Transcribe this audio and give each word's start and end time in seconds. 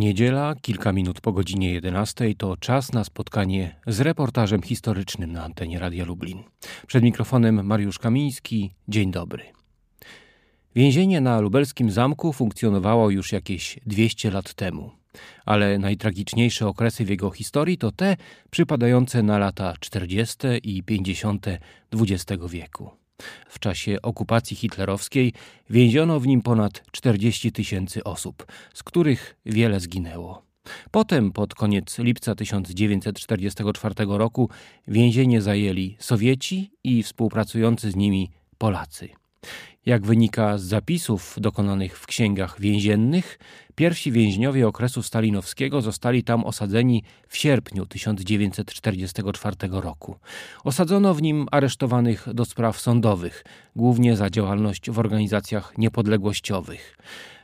Niedziela, 0.00 0.54
kilka 0.62 0.92
minut 0.92 1.20
po 1.20 1.32
godzinie 1.32 1.72
11 1.72 2.34
to 2.34 2.56
czas 2.56 2.92
na 2.92 3.04
spotkanie 3.04 3.76
z 3.86 4.00
reportażem 4.00 4.62
historycznym 4.62 5.32
na 5.32 5.44
antenie 5.44 5.78
Radia 5.78 6.04
Lublin. 6.04 6.42
Przed 6.86 7.02
mikrofonem 7.02 7.66
Mariusz 7.66 7.98
Kamiński. 7.98 8.70
Dzień 8.88 9.10
dobry. 9.10 9.44
Więzienie 10.74 11.20
na 11.20 11.40
lubelskim 11.40 11.90
zamku 11.90 12.32
funkcjonowało 12.32 13.10
już 13.10 13.32
jakieś 13.32 13.78
200 13.86 14.30
lat 14.30 14.54
temu, 14.54 14.90
ale 15.46 15.78
najtragiczniejsze 15.78 16.66
okresy 16.66 17.04
w 17.04 17.08
jego 17.08 17.30
historii 17.30 17.78
to 17.78 17.92
te 17.92 18.16
przypadające 18.50 19.22
na 19.22 19.38
lata 19.38 19.74
40. 19.80 20.36
i 20.62 20.82
50. 20.82 21.46
XX 21.92 22.42
wieku. 22.48 22.99
W 23.48 23.58
czasie 23.58 24.02
okupacji 24.02 24.56
hitlerowskiej 24.56 25.32
więziono 25.70 26.20
w 26.20 26.26
nim 26.26 26.42
ponad 26.42 26.82
40 26.90 27.52
tysięcy 27.52 28.04
osób, 28.04 28.46
z 28.74 28.82
których 28.82 29.36
wiele 29.46 29.80
zginęło. 29.80 30.42
Potem, 30.90 31.32
pod 31.32 31.54
koniec 31.54 31.98
lipca 31.98 32.34
1944 32.34 33.94
roku, 34.08 34.50
więzienie 34.88 35.42
zajęli 35.42 35.96
Sowieci 35.98 36.70
i 36.84 37.02
współpracujący 37.02 37.90
z 37.90 37.96
nimi 37.96 38.30
Polacy. 38.58 39.08
Jak 39.86 40.06
wynika 40.06 40.58
z 40.58 40.62
zapisów 40.62 41.36
dokonanych 41.38 41.98
w 41.98 42.06
księgach 42.06 42.60
więziennych, 42.60 43.38
pierwsi 43.74 44.12
więźniowie 44.12 44.68
okresu 44.68 45.02
stalinowskiego 45.02 45.82
zostali 45.82 46.24
tam 46.24 46.44
osadzeni 46.44 47.02
w 47.28 47.36
sierpniu 47.36 47.86
1944 47.86 49.56
roku. 49.70 50.16
Osadzono 50.64 51.14
w 51.14 51.22
nim 51.22 51.46
aresztowanych 51.50 52.28
do 52.34 52.44
spraw 52.44 52.80
sądowych, 52.80 53.44
głównie 53.76 54.16
za 54.16 54.30
działalność 54.30 54.90
w 54.90 54.98
organizacjach 54.98 55.78
niepodległościowych. 55.78 56.96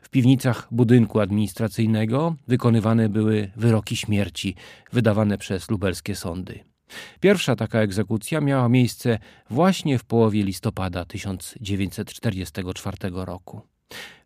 W 0.03 0.09
piwnicach 0.11 0.69
budynku 0.71 1.21
administracyjnego 1.21 2.35
wykonywane 2.49 3.09
były 3.09 3.51
wyroki 3.57 3.97
śmierci 3.97 4.55
wydawane 4.93 5.39
przez 5.39 5.71
lubelskie 5.71 6.17
sądy. 6.17 6.76
Pierwsza 7.21 7.57
taka 7.57 7.79
egzekucja 7.79 8.41
miała 8.41 8.69
miejsce 8.69 9.19
właśnie 9.51 9.99
w 9.99 10.05
połowie 10.05 10.43
listopada 10.43 11.05
1944 11.05 12.97
roku. 13.13 13.61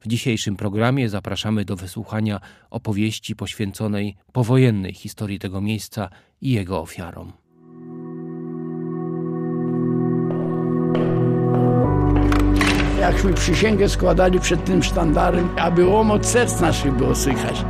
W 0.01 0.09
dzisiejszym 0.09 0.57
programie 0.57 1.09
zapraszamy 1.09 1.65
do 1.65 1.77
wysłuchania 1.77 2.41
opowieści 2.71 3.37
poświęconej 3.37 4.17
powojennej 4.33 4.95
historii 4.95 5.39
tego 5.39 5.61
miejsca 5.61 6.11
i 6.41 6.51
jego 6.51 6.81
ofiarom. 6.81 7.33
Jakśmy 13.01 13.35
przysięgę 13.35 13.89
składali 13.89 14.41
przed 14.41 14.65
tym 14.65 14.83
sztandarem, 14.83 15.49
aby 15.59 15.87
łomot 15.87 16.27
serc 16.27 16.61
naszych 16.61 16.95
było 16.95 17.15
słychać. 17.15 17.65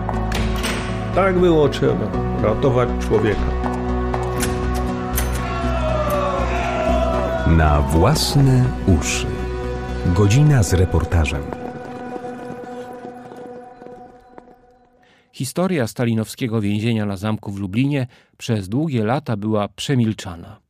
Tak 1.15 1.39
było 1.39 1.69
trzeba, 1.69 2.11
ratować 2.43 2.89
człowieka. 3.01 3.70
Na 7.57 7.81
własne 7.81 8.65
uszy. 8.99 9.27
Godzina 10.07 10.63
z 10.63 10.73
reportażem. 10.73 11.43
Historia 15.33 15.87
stalinowskiego 15.87 16.61
więzienia 16.61 17.07
na 17.07 17.17
zamku 17.17 17.53
w 17.53 17.59
Lublinie 17.59 18.07
przez 18.39 18.69
długie 18.69 19.05
lata 19.05 19.37
była 19.37 19.69
przemilczana. 19.69 20.61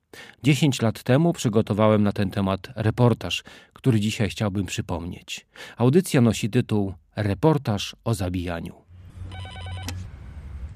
Dziesięć 0.42 0.82
lat 0.82 1.02
temu 1.02 1.32
przygotowałem 1.32 2.02
na 2.02 2.12
ten 2.12 2.30
temat 2.30 2.68
reportaż, 2.76 3.44
który 3.72 4.00
dzisiaj 4.00 4.28
chciałbym 4.28 4.66
przypomnieć. 4.66 5.46
Audycja 5.76 6.20
nosi 6.20 6.50
tytuł 6.50 6.94
Reportaż 7.16 7.96
o 8.04 8.14
zabijaniu. 8.14 8.74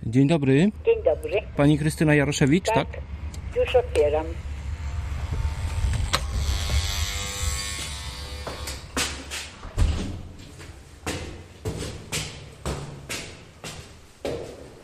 Dzień 0.07 0.29
dobry. 0.29 0.73
Dzień 0.85 1.05
dobry. 1.05 1.41
Pani 1.57 1.79
Krystyna 1.79 2.15
Jaroszewicz, 2.15 2.67
tak? 2.67 2.75
Tak, 2.75 3.01
już 3.57 3.77
otwieram. 3.77 4.27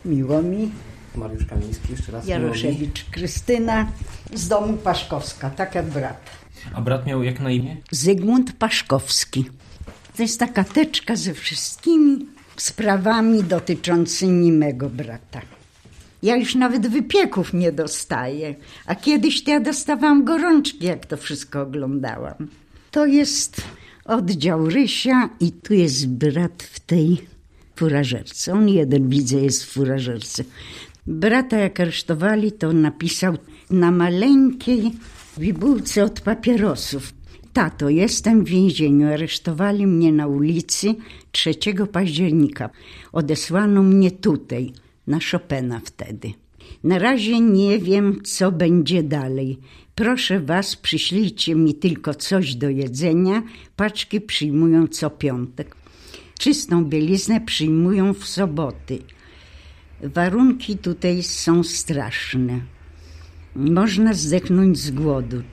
Miło 0.05 0.41
mi. 0.41 0.71
Mariusz 1.15 1.45
Kamiński, 1.45 1.91
jeszcze 1.91 2.11
raz. 2.11 2.27
Jaroszewicz 2.27 3.05
Krystyna 3.11 3.91
z 4.33 4.47
domu 4.47 4.77
Paszkowska, 4.77 5.49
tak 5.49 5.75
jak 5.75 5.85
brat. 5.85 6.29
A 6.73 6.81
brat 6.81 7.05
miał 7.05 7.23
jak 7.23 7.39
na 7.39 7.51
imię? 7.51 7.77
Zygmunt 7.91 8.53
Paszkowski. 8.53 9.45
To 10.17 10.23
jest 10.23 10.39
taka 10.39 10.63
teczka 10.63 11.15
ze 11.15 11.33
wszystkimi 11.33 12.25
sprawami 12.57 13.43
dotyczącymi 13.43 14.51
mego 14.51 14.89
brata. 14.89 15.41
Ja 16.23 16.35
już 16.35 16.55
nawet 16.55 16.87
wypieków 16.87 17.53
nie 17.53 17.71
dostaję, 17.71 18.55
a 18.85 18.95
kiedyś 18.95 19.43
to 19.43 19.51
ja 19.51 19.59
dostawałam 19.59 20.23
gorączki, 20.25 20.85
jak 20.85 21.05
to 21.05 21.17
wszystko 21.17 21.61
oglądałam. 21.61 22.47
To 22.91 23.05
jest 23.05 23.61
oddział 24.05 24.69
Rysia 24.69 25.29
i 25.39 25.51
tu 25.51 25.73
jest 25.73 26.07
brat 26.07 26.63
w 26.63 26.79
tej 26.79 27.30
furażerce. 27.81 28.53
On 28.53 28.69
jeden, 28.69 29.09
widzę, 29.09 29.37
jest 29.37 29.63
w 29.63 29.71
furażerce. 29.71 30.43
Brata 31.07 31.57
jak 31.57 31.79
aresztowali, 31.79 32.51
to 32.51 32.73
napisał 32.73 33.37
na 33.69 33.91
maleńkiej 33.91 34.91
bibułce 35.39 36.03
od 36.03 36.21
papierosów. 36.21 37.13
Tato, 37.53 37.89
jestem 37.89 38.43
w 38.43 38.49
więzieniu. 38.49 39.07
Aresztowali 39.13 39.87
mnie 39.87 40.11
na 40.11 40.27
ulicy 40.27 40.95
3 41.31 41.53
października. 41.91 42.69
Odesłano 43.11 43.83
mnie 43.83 44.11
tutaj, 44.11 44.73
na 45.07 45.19
Chopina 45.31 45.81
wtedy. 45.85 46.33
Na 46.83 46.99
razie 46.99 47.39
nie 47.39 47.79
wiem, 47.79 48.21
co 48.23 48.51
będzie 48.51 49.03
dalej. 49.03 49.59
Proszę 49.95 50.39
was, 50.39 50.75
przyślijcie 50.75 51.55
mi 51.55 51.75
tylko 51.75 52.13
coś 52.13 52.55
do 52.55 52.69
jedzenia. 52.69 53.43
Paczki 53.75 54.21
przyjmują 54.21 54.87
co 54.87 55.09
piątek. 55.09 55.80
Czystą 56.41 56.85
bieliznę 56.85 57.41
przyjmują 57.41 58.13
w 58.13 58.25
soboty. 58.27 58.99
Warunki 60.03 60.77
tutaj 60.77 61.23
są 61.23 61.63
straszne. 61.63 62.59
Można 63.55 64.13
zdechnąć 64.13 64.77
z 64.79 64.91
głodu. 64.91 65.43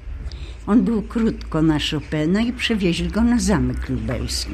On 0.66 0.84
był 0.84 1.02
krótko 1.02 1.62
na 1.62 1.78
Chopina 1.90 2.40
i 2.40 2.52
przewieźli 2.52 3.08
go 3.08 3.20
na 3.22 3.38
zamek 3.40 3.88
lubelski. 3.88 4.50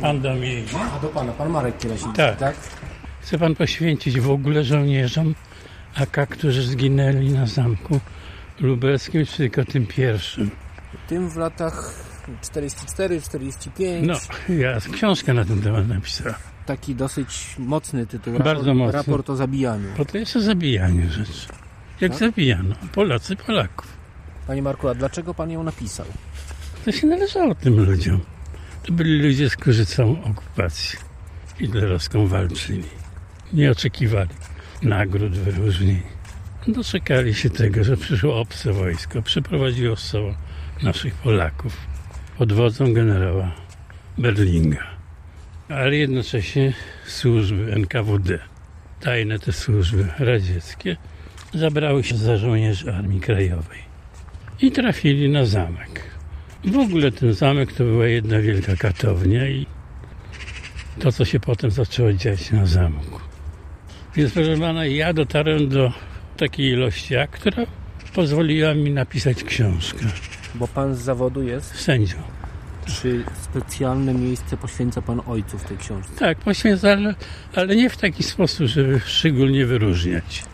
Pan 0.00 0.20
do 0.20 0.34
mnie 0.34 0.60
idzie? 0.60 0.76
A 0.96 0.98
do 0.98 1.08
pana, 1.08 1.32
pan 1.32 1.50
Marek 1.50 1.78
Kielesiński, 1.78 2.16
Tak. 2.16 2.38
tak? 2.38 2.56
Chce 3.20 3.38
pan 3.38 3.54
poświęcić 3.54 4.20
w 4.20 4.30
ogóle 4.30 4.64
żołnierzom 4.64 5.34
AK, 5.94 6.26
którzy 6.30 6.62
zginęli 6.62 7.30
na 7.30 7.46
zamku 7.46 8.00
lubelskim, 8.60 9.26
czy 9.26 9.36
tylko 9.36 9.64
tym 9.64 9.86
pierwszym? 9.86 10.50
Tym 11.08 11.28
w 11.30 11.36
latach 11.36 11.94
44, 12.42 13.20
45. 13.20 14.06
No, 14.06 14.14
ja 14.54 14.78
książkę 14.92 15.34
na 15.34 15.44
ten 15.44 15.62
temat 15.62 15.88
napisałem. 15.88 16.34
Taki 16.66 16.94
dosyć 16.94 17.54
mocny 17.58 18.06
tytuł. 18.06 18.38
Bardzo 18.38 18.74
mocny. 18.74 18.92
Raport 18.92 19.30
o 19.30 19.36
zabijaniu. 19.36 19.88
Bo 19.98 20.04
to 20.04 20.18
jest 20.18 20.36
o 20.36 20.40
zabijaniu 20.40 21.10
rzeczy. 21.10 21.48
Jak 22.00 22.10
Tak? 22.12 22.20
zabijano 22.20 22.74
Polacy 22.92 23.36
Polaków. 23.36 23.96
Panie 24.46 24.62
Marku, 24.62 24.88
a 24.88 24.94
dlaczego 24.94 25.34
pan 25.34 25.50
ją 25.50 25.62
napisał? 25.62 26.06
To 26.84 26.92
się 26.92 27.06
należało 27.06 27.54
tym 27.54 27.84
ludziom. 27.84 28.20
To 28.82 28.92
byli 28.92 29.22
ludzie, 29.22 29.50
z 29.50 29.56
którzy 29.56 29.86
całą 29.86 30.22
okupację 30.24 30.98
hitlerowską 31.58 32.26
walczyli. 32.26 32.84
Nie 33.52 33.70
oczekiwali 33.70 34.30
nagród, 34.82 35.32
wyróżnień. 35.32 36.02
Doczekali 36.68 37.34
się 37.34 37.50
tego, 37.50 37.84
że 37.84 37.96
przyszło 37.96 38.40
obce 38.40 38.72
wojsko, 38.72 39.22
przyprowadziło 39.22 39.96
z 39.96 40.00
sobą 40.02 40.34
naszych 40.82 41.14
Polaków 41.14 41.76
pod 42.38 42.52
wodzą 42.52 42.92
generała 42.92 43.52
Berlinga. 44.18 44.86
Ale 45.68 45.96
jednocześnie 45.96 46.72
służby 47.06 47.72
NKWD, 47.72 48.38
tajne 49.00 49.38
te 49.38 49.52
służby 49.52 50.08
radzieckie, 50.18 50.96
zabrały 51.54 52.04
się 52.04 52.16
za 52.16 52.36
żołnierzy 52.36 52.94
Armii 52.94 53.20
Krajowej 53.20 53.78
i 54.60 54.72
trafili 54.72 55.28
na 55.28 55.44
zamek. 55.44 56.10
W 56.64 56.76
ogóle 56.76 57.12
ten 57.12 57.32
zamek 57.32 57.72
to 57.72 57.84
była 57.84 58.06
jedna 58.06 58.40
wielka 58.40 58.76
katownia 58.76 59.48
i 59.48 59.66
to, 60.98 61.12
co 61.12 61.24
się 61.24 61.40
potem 61.40 61.70
zaczęło 61.70 62.12
dziać 62.12 62.50
na 62.50 62.66
zamku. 62.66 63.20
Więc 64.16 64.32
proszę 64.32 64.56
pana, 64.56 64.86
ja 64.86 65.12
dotarłem 65.12 65.68
do 65.68 65.92
takiej 66.36 66.70
ilości 66.70 67.14
która 67.30 67.66
pozwoliła 68.14 68.74
mi 68.74 68.90
napisać 68.90 69.44
książkę. 69.44 70.06
Bo 70.58 70.68
pan 70.68 70.94
z 70.94 70.98
zawodu 70.98 71.42
jest? 71.42 71.74
Sędzią. 71.74 72.16
Czy 72.86 73.24
specjalne 73.42 74.14
miejsce 74.14 74.56
poświęca 74.56 75.02
pan 75.02 75.20
ojcu 75.26 75.58
w 75.58 75.64
tej 75.64 75.76
książce? 75.76 76.12
Tak, 76.18 76.38
poświęcę, 76.38 76.92
ale, 76.92 77.14
ale 77.54 77.76
nie 77.76 77.90
w 77.90 77.96
taki 77.96 78.22
sposób, 78.22 78.66
żeby 78.66 79.00
szczególnie 79.00 79.66
wyróżniać. 79.66 80.44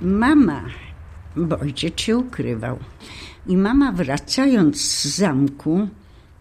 Mama, 0.00 0.64
bo 1.36 1.58
ojciec 1.58 2.00
się 2.00 2.16
ukrywał. 2.16 2.78
I 3.46 3.56
mama 3.56 3.92
wracając 3.92 4.80
z 4.80 5.16
zamku 5.16 5.88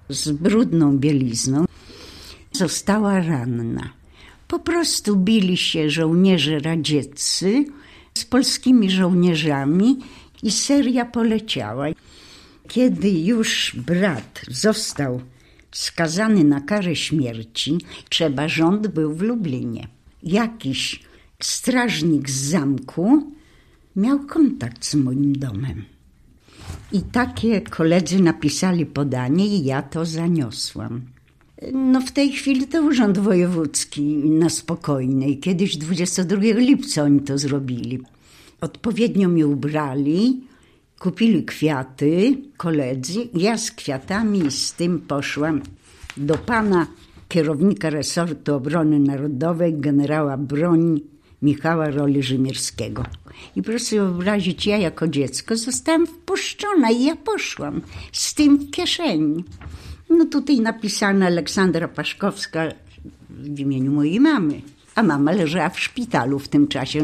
z 0.10 0.32
brudną 0.32 0.98
bielizną. 0.98 1.66
Została 2.52 3.20
ranna. 3.20 3.90
Po 4.48 4.60
prostu 4.60 5.16
bili 5.16 5.58
się 5.58 5.90
żołnierze 5.90 6.60
radzieccy 6.60 7.66
z 8.18 8.26
polskimi 8.26 8.92
żołnierzami 8.92 10.00
i 10.44 10.52
seria 10.52 11.06
poleciała. 11.06 11.86
Kiedy 12.68 13.10
już 13.10 13.76
brat 13.76 14.42
został 14.48 15.22
skazany 15.72 16.44
na 16.44 16.62
karę 16.62 16.96
śmierci, 16.96 17.78
trzeba 18.10 18.48
rząd 18.48 18.88
był 18.88 19.14
w 19.14 19.22
Lublinie. 19.22 19.88
Jakiś 20.24 21.04
strażnik 21.40 22.30
z 22.30 22.50
zamku 22.50 23.32
miał 23.96 24.20
kontakt 24.20 24.86
z 24.86 24.96
moim 24.96 25.34
domem. 25.34 25.86
I 26.92 27.02
takie 27.02 27.62
koledzy 27.62 28.24
napisali 28.24 28.86
podanie 28.86 29.48
i 29.48 29.66
ja 29.66 29.82
to 29.82 30.06
zaniosłam. 30.06 31.02
No 31.74 32.02
w 32.02 32.12
tej 32.12 32.32
chwili 32.32 32.68
to 32.68 32.84
Urząd 32.84 33.18
Wojewódzki 33.18 34.02
na 34.16 34.50
spokojnej. 34.50 35.40
Kiedyś 35.40 35.78
22 35.78 36.42
lipca 36.42 37.04
oni 37.04 37.20
to 37.20 37.38
zrobili. 37.38 38.00
Odpowiednio 38.62 39.30
mnie 39.30 39.48
ubrali, 39.48 40.42
kupili 41.00 41.44
kwiaty 41.44 42.38
koledzy. 42.58 43.30
Ja 43.34 43.58
z 43.58 43.72
kwiatami 43.72 44.52
z 44.52 44.74
tym 44.74 45.00
poszłam 45.00 45.62
do 46.18 46.38
pana 46.38 46.88
kierownika 47.28 47.90
resortu 47.90 48.56
obrony 48.56 49.00
narodowej, 49.00 49.74
generała 49.74 50.38
broni 50.38 51.04
Michała 51.42 51.90
Roli 51.90 52.24
Rzymierskiego. 52.24 53.04
I 53.56 53.62
proszę 53.62 53.86
sobie 53.86 54.02
wyobrazić, 54.02 54.66
ja 54.66 54.78
jako 54.78 55.08
dziecko 55.08 55.58
zostałam 55.58 56.08
wpuszczona 56.08 56.92
i 56.92 57.04
ja 57.04 57.16
poszłam 57.16 57.82
z 58.12 58.34
tym 58.34 58.58
w 58.58 58.72
kieszeni. 58.72 59.44
No 60.10 60.26
tutaj 60.26 60.60
napisane 60.60 61.26
Aleksandra 61.26 61.88
Paszkowska 61.88 62.68
w 63.30 63.60
imieniu 63.60 63.92
mojej 63.92 64.20
mamy, 64.20 64.62
a 64.96 65.04
mama 65.04 65.32
leżała 65.32 65.70
w 65.70 65.80
szpitalu 65.80 66.40
w 66.40 66.48
tym 66.48 66.68
czasie. 66.68 67.04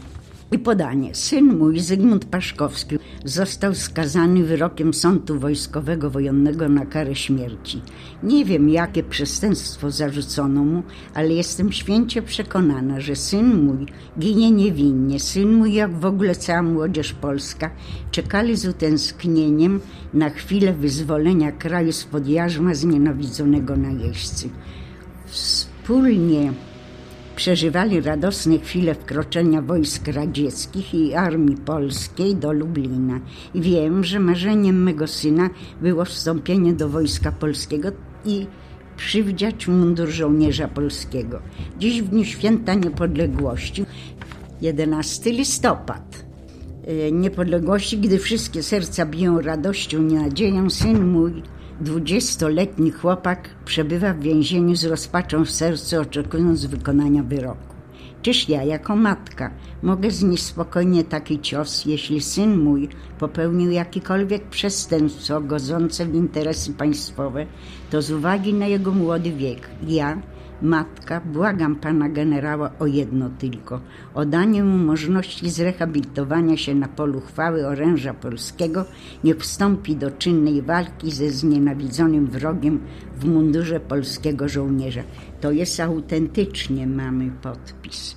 I 0.53 0.59
podanie. 0.59 1.15
Syn 1.15 1.57
mój, 1.57 1.79
Zygmunt 1.79 2.25
Paszkowski, 2.25 2.97
został 3.25 3.75
skazany 3.75 4.43
wyrokiem 4.43 4.93
sądu 4.93 5.39
wojskowego 5.39 6.09
wojennego 6.09 6.69
na 6.69 6.85
karę 6.85 7.15
śmierci. 7.15 7.81
Nie 8.23 8.45
wiem, 8.45 8.69
jakie 8.69 9.03
przestępstwo 9.03 9.91
zarzucono 9.91 10.63
mu, 10.63 10.83
ale 11.13 11.29
jestem 11.29 11.71
święcie 11.71 12.21
przekonana, 12.21 12.99
że 12.99 13.15
syn 13.15 13.63
mój 13.65 13.85
ginie 14.19 14.51
niewinnie. 14.51 15.19
Syn 15.19 15.53
mój, 15.53 15.73
jak 15.73 15.99
w 15.99 16.05
ogóle 16.05 16.35
cała 16.35 16.61
młodzież 16.61 17.13
polska, 17.13 17.69
czekali 18.11 18.55
z 18.55 18.65
utęsknieniem 18.65 19.79
na 20.13 20.29
chwilę 20.29 20.73
wyzwolenia 20.73 21.51
kraju 21.51 21.91
spod 21.91 22.27
jarzma 22.27 22.73
znienawidzonego 22.73 23.77
najeźdźcy. 23.77 24.49
Wspólnie 25.25 26.53
przeżywali 27.35 28.01
radosne 28.01 28.59
chwile 28.59 28.95
wkroczenia 28.95 29.61
wojsk 29.61 30.07
radzieckich 30.07 30.93
i 30.93 31.13
armii 31.13 31.57
polskiej 31.57 32.35
do 32.35 32.51
Lublina. 32.51 33.19
I 33.53 33.61
wiem, 33.61 34.03
że 34.03 34.19
marzeniem 34.19 34.83
mego 34.83 35.07
syna 35.07 35.49
było 35.81 36.05
wstąpienie 36.05 36.73
do 36.73 36.89
wojska 36.89 37.31
polskiego 37.31 37.91
i 38.25 38.47
przywdziać 38.97 39.67
mundur 39.67 40.09
żołnierza 40.09 40.67
polskiego. 40.67 41.39
Dziś 41.79 42.01
w 42.01 42.07
dniu 42.07 42.23
święta 42.25 42.73
niepodległości, 42.73 43.85
11 44.61 45.31
listopad, 45.31 46.25
e, 46.87 47.11
niepodległości, 47.11 47.97
gdy 47.97 48.19
wszystkie 48.19 48.63
serca 48.63 49.05
biją 49.05 49.41
radością 49.41 50.07
i 50.07 50.13
nadzieją, 50.13 50.69
syn 50.69 51.07
mój 51.07 51.43
Dwudziestoletni 51.81 52.91
chłopak 52.91 53.49
przebywa 53.65 54.13
w 54.13 54.19
więzieniu 54.19 54.75
z 54.75 54.85
rozpaczą 54.85 55.45
w 55.45 55.51
sercu, 55.51 56.01
oczekując 56.01 56.65
wykonania 56.65 57.23
wyroku. 57.23 57.73
Czyż 58.21 58.49
ja, 58.49 58.63
jako 58.63 58.95
matka, 58.95 59.51
mogę 59.83 60.11
znieść 60.11 60.43
spokojnie 60.43 61.03
taki 61.03 61.39
cios, 61.39 61.85
jeśli 61.85 62.21
syn 62.21 62.57
mój 62.57 62.89
popełnił 63.19 63.71
jakikolwiek 63.71 64.43
przestępstwo 64.43 65.41
godzące 65.41 66.05
w 66.05 66.15
interesy 66.15 66.73
państwowe, 66.73 67.45
to 67.89 68.01
z 68.01 68.11
uwagi 68.11 68.53
na 68.53 68.67
jego 68.67 68.91
młody 68.91 69.31
wiek, 69.31 69.69
ja, 69.87 70.21
Matka, 70.63 71.21
błagam 71.21 71.75
pana 71.75 72.09
generała 72.09 72.71
o 72.79 72.85
jedno 72.85 73.29
tylko: 73.29 73.81
o 74.13 74.25
danie 74.25 74.63
mu 74.63 74.77
możliwości 74.77 75.49
zrehabilitowania 75.49 76.57
się 76.57 76.75
na 76.75 76.87
polu 76.87 77.21
chwały 77.21 77.67
oręża 77.67 78.13
polskiego, 78.13 78.85
niech 79.23 79.37
wstąpi 79.37 79.95
do 79.95 80.11
czynnej 80.11 80.61
walki 80.61 81.11
ze 81.11 81.29
znienawidzonym 81.29 82.27
wrogiem 82.27 82.79
w 83.19 83.25
mundurze 83.25 83.79
polskiego 83.79 84.49
żołnierza. 84.49 85.03
To 85.41 85.51
jest 85.51 85.79
autentycznie 85.79 86.87
mamy 86.87 87.31
podpis. 87.31 88.15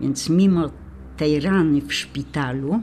Więc 0.00 0.28
mimo 0.28 0.70
tej 1.16 1.40
rany 1.40 1.80
w 1.80 1.94
szpitalu, 1.94 2.80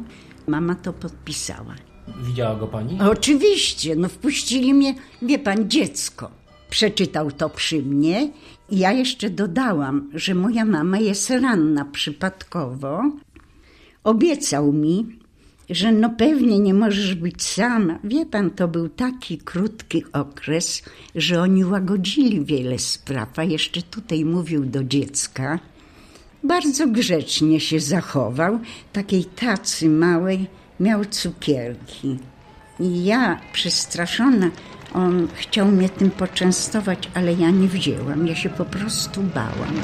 mama 0.48 0.76
to 0.76 0.94
podpisała. 0.94 1.76
Widziała 2.24 2.56
go 2.56 2.68
pani? 2.68 3.00
Oczywiście, 3.02 3.96
no 3.96 4.10
wpuścili 4.10 4.74
mnie, 4.74 4.96
wie 5.22 5.40
pan, 5.40 5.70
dziecko. 5.70 6.32
Przeczytał 6.70 7.32
to 7.32 7.50
przy 7.50 7.82
mnie 7.82 8.32
ja 8.74 8.92
jeszcze 8.92 9.30
dodałam, 9.30 10.10
że 10.14 10.36
moja 10.36 10.66
mama 10.66 11.00
jest 11.00 11.30
ranna 11.30 11.86
przypadkowo. 11.86 13.04
Obiecał 14.04 14.74
mi, 14.74 15.06
że 15.70 15.92
no 15.92 16.10
pewnie 16.10 16.60
nie 16.60 16.74
możesz 16.74 17.16
być 17.16 17.44
sama. 17.44 18.00
Wie 18.04 18.26
pan, 18.26 18.52
to 18.52 18.68
był 18.68 18.90
taki 18.90 19.38
krótki 19.38 20.04
okres, 20.14 20.84
że 21.16 21.42
oni 21.42 21.66
łagodzili 21.66 22.46
wiele 22.46 22.80
spraw, 22.80 23.40
a 23.40 23.44
jeszcze 23.44 23.82
tutaj 23.82 24.26
mówił 24.26 24.66
do 24.66 24.84
dziecka. 24.84 25.60
Bardzo 26.44 26.88
grzecznie 26.88 27.60
się 27.60 27.80
zachował, 27.80 28.60
takiej 28.94 29.26
tacy 29.26 29.90
małej 29.90 30.48
miał 30.80 31.06
cukierki. 31.06 32.18
I 32.80 33.06
ja, 33.06 33.40
przestraszona, 33.54 34.52
on 34.94 35.28
chciał 35.34 35.68
mnie 35.68 35.90
tym 35.90 36.12
poczęstować, 36.12 37.10
ale 37.14 37.34
ja 37.34 37.50
nie 37.50 37.68
wzięłam. 37.68 38.28
Ja 38.28 38.36
się 38.36 38.50
po 38.50 38.66
prostu 38.66 39.22
bałam. 39.22 39.76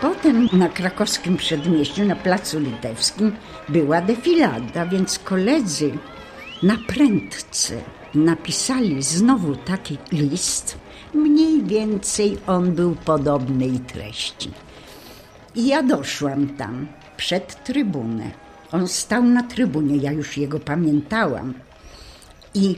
Potem 0.00 0.48
na 0.52 0.68
krakowskim 0.68 1.36
przedmieściu, 1.36 2.04
na 2.04 2.16
Placu 2.16 2.60
Litewskim 2.60 3.32
była 3.68 4.00
defilada, 4.00 4.86
więc 4.86 5.18
koledzy 5.18 5.92
na 6.62 6.76
prędce 6.86 7.74
napisali 8.14 9.02
znowu 9.02 9.56
taki 9.56 9.98
list, 10.12 10.78
Mniej 11.14 11.62
więcej 11.62 12.38
on 12.46 12.72
był 12.72 12.94
podobnej 12.94 13.78
treści. 13.80 14.50
I 15.54 15.66
ja 15.66 15.82
doszłam 15.82 16.46
tam, 16.46 16.86
przed 17.16 17.64
trybunę. 17.64 18.30
On 18.72 18.88
stał 18.88 19.22
na 19.22 19.42
trybunie, 19.42 19.96
ja 19.96 20.12
już 20.12 20.36
jego 20.36 20.60
pamiętałam. 20.60 21.54
I 22.54 22.76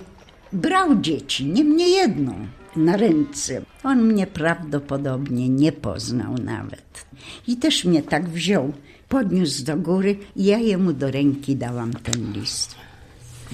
brał 0.53 1.01
dzieci, 1.01 1.47
nie 1.47 1.65
mnie 1.65 1.89
jedną, 1.89 2.47
na 2.77 2.97
ręce. 2.97 3.63
On 3.85 4.03
mnie 4.03 4.27
prawdopodobnie 4.27 5.49
nie 5.49 5.73
poznał 5.73 6.35
nawet. 6.35 7.07
I 7.47 7.57
też 7.57 7.85
mnie 7.85 8.03
tak 8.03 8.29
wziął, 8.29 8.73
podniósł 9.09 9.65
do 9.65 9.77
góry 9.77 10.19
i 10.37 10.45
ja 10.45 10.59
jemu 10.59 10.93
do 10.93 11.11
ręki 11.11 11.57
dałam 11.57 11.93
ten 11.93 12.33
list. 12.33 12.86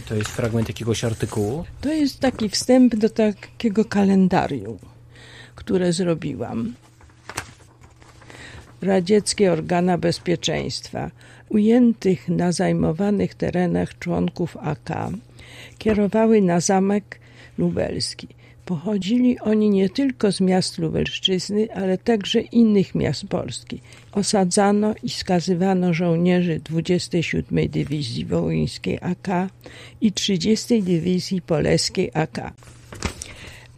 To 0.09 0.15
jest 0.15 0.31
fragment 0.31 0.69
jakiegoś 0.69 1.05
artykułu? 1.05 1.65
To 1.81 1.93
jest 1.93 2.21
taki 2.21 2.49
wstęp 2.49 2.97
do 2.97 3.09
takiego 3.09 3.85
kalendarium, 3.85 4.79
które 5.55 5.93
zrobiłam. 5.93 6.75
Radzieckie 8.83 9.53
organa 9.53 9.99
bezpieczeństwa 9.99 11.11
ujętych 11.49 12.29
na 12.29 12.53
zajmowanych 12.53 13.35
terenach 13.35 13.99
członków 13.99 14.57
AK 14.57 14.91
kierowały 15.79 16.43
na 16.43 16.61
zamek 16.61 17.21
lubelski– 17.59 18.29
Pochodzili 18.67 19.39
oni 19.41 19.71
nie 19.71 19.89
tylko 19.89 20.33
z 20.33 20.41
miast 20.41 20.79
Lubelszczyzny, 20.79 21.75
ale 21.75 21.99
także 21.99 22.41
innych 22.41 22.95
miast 22.95 23.27
Polski. 23.27 23.81
Osadzano 24.13 24.95
i 25.03 25.11
skazywano 25.11 25.95
żołnierzy 25.95 26.61
27 26.65 27.69
Dywizji 27.69 28.25
Wołyńskiej 28.25 28.99
AK 29.01 29.29
i 30.01 30.13
30 30.13 30.83
Dywizji 30.83 31.43
Poleskiej 31.43 32.11
AK. 32.15 32.53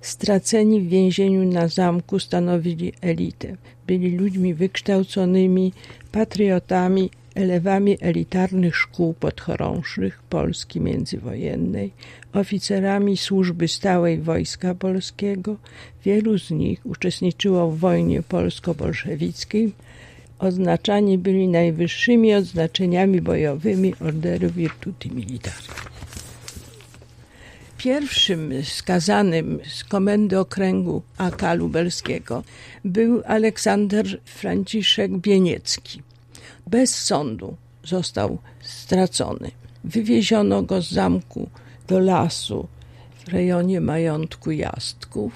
Straceni 0.01 0.81
w 0.81 0.89
więzieniu 0.89 1.53
na 1.53 1.69
zamku 1.69 2.19
stanowili 2.19 2.93
elitę. 3.01 3.57
Byli 3.87 4.11
ludźmi 4.17 4.55
wykształconymi, 4.55 5.73
patriotami, 6.13 7.11
elewami 7.35 7.99
elitarnych 8.01 8.77
szkół 8.77 9.15
podchorążych 9.15 10.23
Polski 10.23 10.81
międzywojennej, 10.81 11.93
oficerami 12.33 13.17
służby 13.17 13.69
stałej 13.69 14.19
Wojska 14.19 14.75
Polskiego. 14.75 15.57
Wielu 16.05 16.39
z 16.39 16.51
nich 16.51 16.87
uczestniczyło 16.87 17.71
w 17.71 17.79
wojnie 17.79 18.23
polsko-bolszewickiej. 18.23 19.73
Oznaczani 20.39 21.19
byli 21.19 21.49
najwyższymi 21.49 22.35
odznaczeniami 22.35 23.21
bojowymi 23.21 23.95
Orderu 24.01 24.51
Virtuti 24.51 25.11
Militari. 25.11 25.69
Pierwszym 27.79 28.53
skazanym 28.65 29.59
z 29.69 29.85
komendy 29.85 30.39
okręgu 30.39 31.03
AK 31.19 31.43
lubelskiego 31.55 32.45
był 32.85 33.23
Aleksander 33.27 34.21
Franciszek 34.25 35.19
Bieniecki. 35.19 36.03
Bez 36.67 36.95
sądu 36.95 37.57
został 37.85 38.39
stracony. 38.61 39.51
Wywieziono 39.85 40.63
go 40.63 40.83
z 40.83 40.91
zamku 40.91 41.49
do 41.89 41.99
lasu 41.99 42.69
w 43.25 43.29
rejonie 43.29 43.81
majątku 43.81 44.51
Jastków 44.51 45.33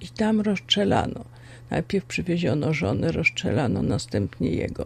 i 0.00 0.08
tam 0.08 0.40
rozstrzelano. 0.40 1.24
Najpierw 1.70 2.04
przywieziono 2.04 2.74
żonę, 2.74 3.12
rozstrzelano 3.12 3.82
następnie 3.82 4.50
jego. 4.50 4.84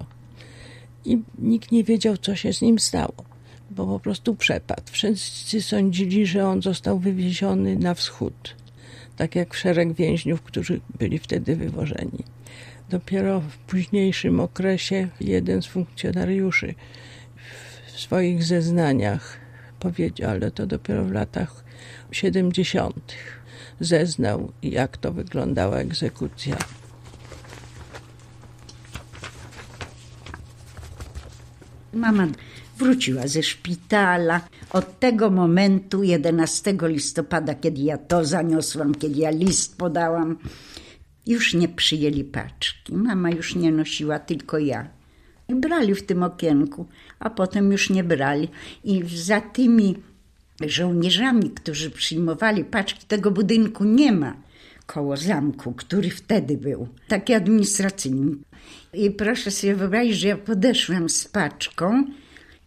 I 1.04 1.18
nikt 1.38 1.72
nie 1.72 1.84
wiedział, 1.84 2.16
co 2.16 2.36
się 2.36 2.52
z 2.52 2.62
nim 2.62 2.78
stało, 2.78 3.14
bo 3.70 3.86
po 3.86 4.00
prostu 4.00 4.34
przepadł. 4.34 4.82
Wszyscy 4.90 5.62
sądzili, 5.62 6.26
że 6.26 6.46
on 6.48 6.62
został 6.62 6.98
wywieziony 6.98 7.76
na 7.76 7.94
wschód, 7.94 8.54
tak 9.16 9.36
jak 9.36 9.54
szereg 9.54 9.92
więźniów, 9.92 10.42
którzy 10.42 10.80
byli 10.98 11.18
wtedy 11.18 11.56
wywożeni. 11.56 12.24
Dopiero 12.92 13.40
w 13.40 13.56
późniejszym 13.56 14.40
okresie 14.40 15.08
jeden 15.20 15.62
z 15.62 15.66
funkcjonariuszy 15.66 16.74
w 17.86 18.00
swoich 18.00 18.44
zeznaniach 18.44 19.36
powiedział, 19.80 20.30
ale 20.30 20.50
to 20.50 20.66
dopiero 20.66 21.04
w 21.04 21.12
latach 21.12 21.64
70. 22.10 23.14
zeznał, 23.80 24.52
jak 24.62 24.96
to 24.96 25.12
wyglądała 25.12 25.76
egzekucja. 25.76 26.56
Mama 31.92 32.26
wróciła 32.78 33.26
ze 33.26 33.42
szpitala. 33.42 34.40
Od 34.70 35.00
tego 35.00 35.30
momentu, 35.30 36.02
11 36.02 36.74
listopada, 36.82 37.54
kiedy 37.54 37.80
ja 37.80 37.98
to 37.98 38.24
zaniosłam, 38.24 38.94
kiedy 38.94 39.20
ja 39.20 39.30
list 39.30 39.76
podałam, 39.76 40.36
już 41.26 41.54
nie 41.54 41.68
przyjęli 41.68 42.24
paczki. 42.24 42.94
Mama 42.94 43.30
już 43.30 43.54
nie 43.54 43.72
nosiła, 43.72 44.18
tylko 44.18 44.58
ja. 44.58 44.88
I 45.48 45.54
brali 45.54 45.94
w 45.94 46.06
tym 46.06 46.22
okienku, 46.22 46.86
a 47.18 47.30
potem 47.30 47.72
już 47.72 47.90
nie 47.90 48.04
brali. 48.04 48.48
I 48.84 49.02
za 49.16 49.40
tymi 49.40 49.96
żołnierzami, 50.60 51.50
którzy 51.50 51.90
przyjmowali 51.90 52.64
paczki, 52.64 53.06
tego 53.06 53.30
budynku 53.30 53.84
nie 53.84 54.12
ma 54.12 54.36
koło 54.86 55.16
zamku, 55.16 55.72
który 55.72 56.10
wtedy 56.10 56.56
był, 56.56 56.88
taki 57.08 57.34
administracyjny. 57.34 58.36
I 58.94 59.10
proszę 59.10 59.50
sobie 59.50 59.74
wyobrazić, 59.74 60.16
że 60.16 60.28
ja 60.28 60.36
podeszłam 60.36 61.08
z 61.08 61.28
paczką 61.28 62.04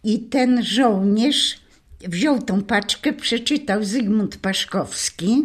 i 0.04 0.20
ten 0.20 0.62
żołnierz 0.62 1.60
wziął 2.00 2.42
tą 2.42 2.62
paczkę, 2.62 3.12
przeczytał 3.12 3.84
Zygmunt 3.84 4.36
Paszkowski, 4.36 5.44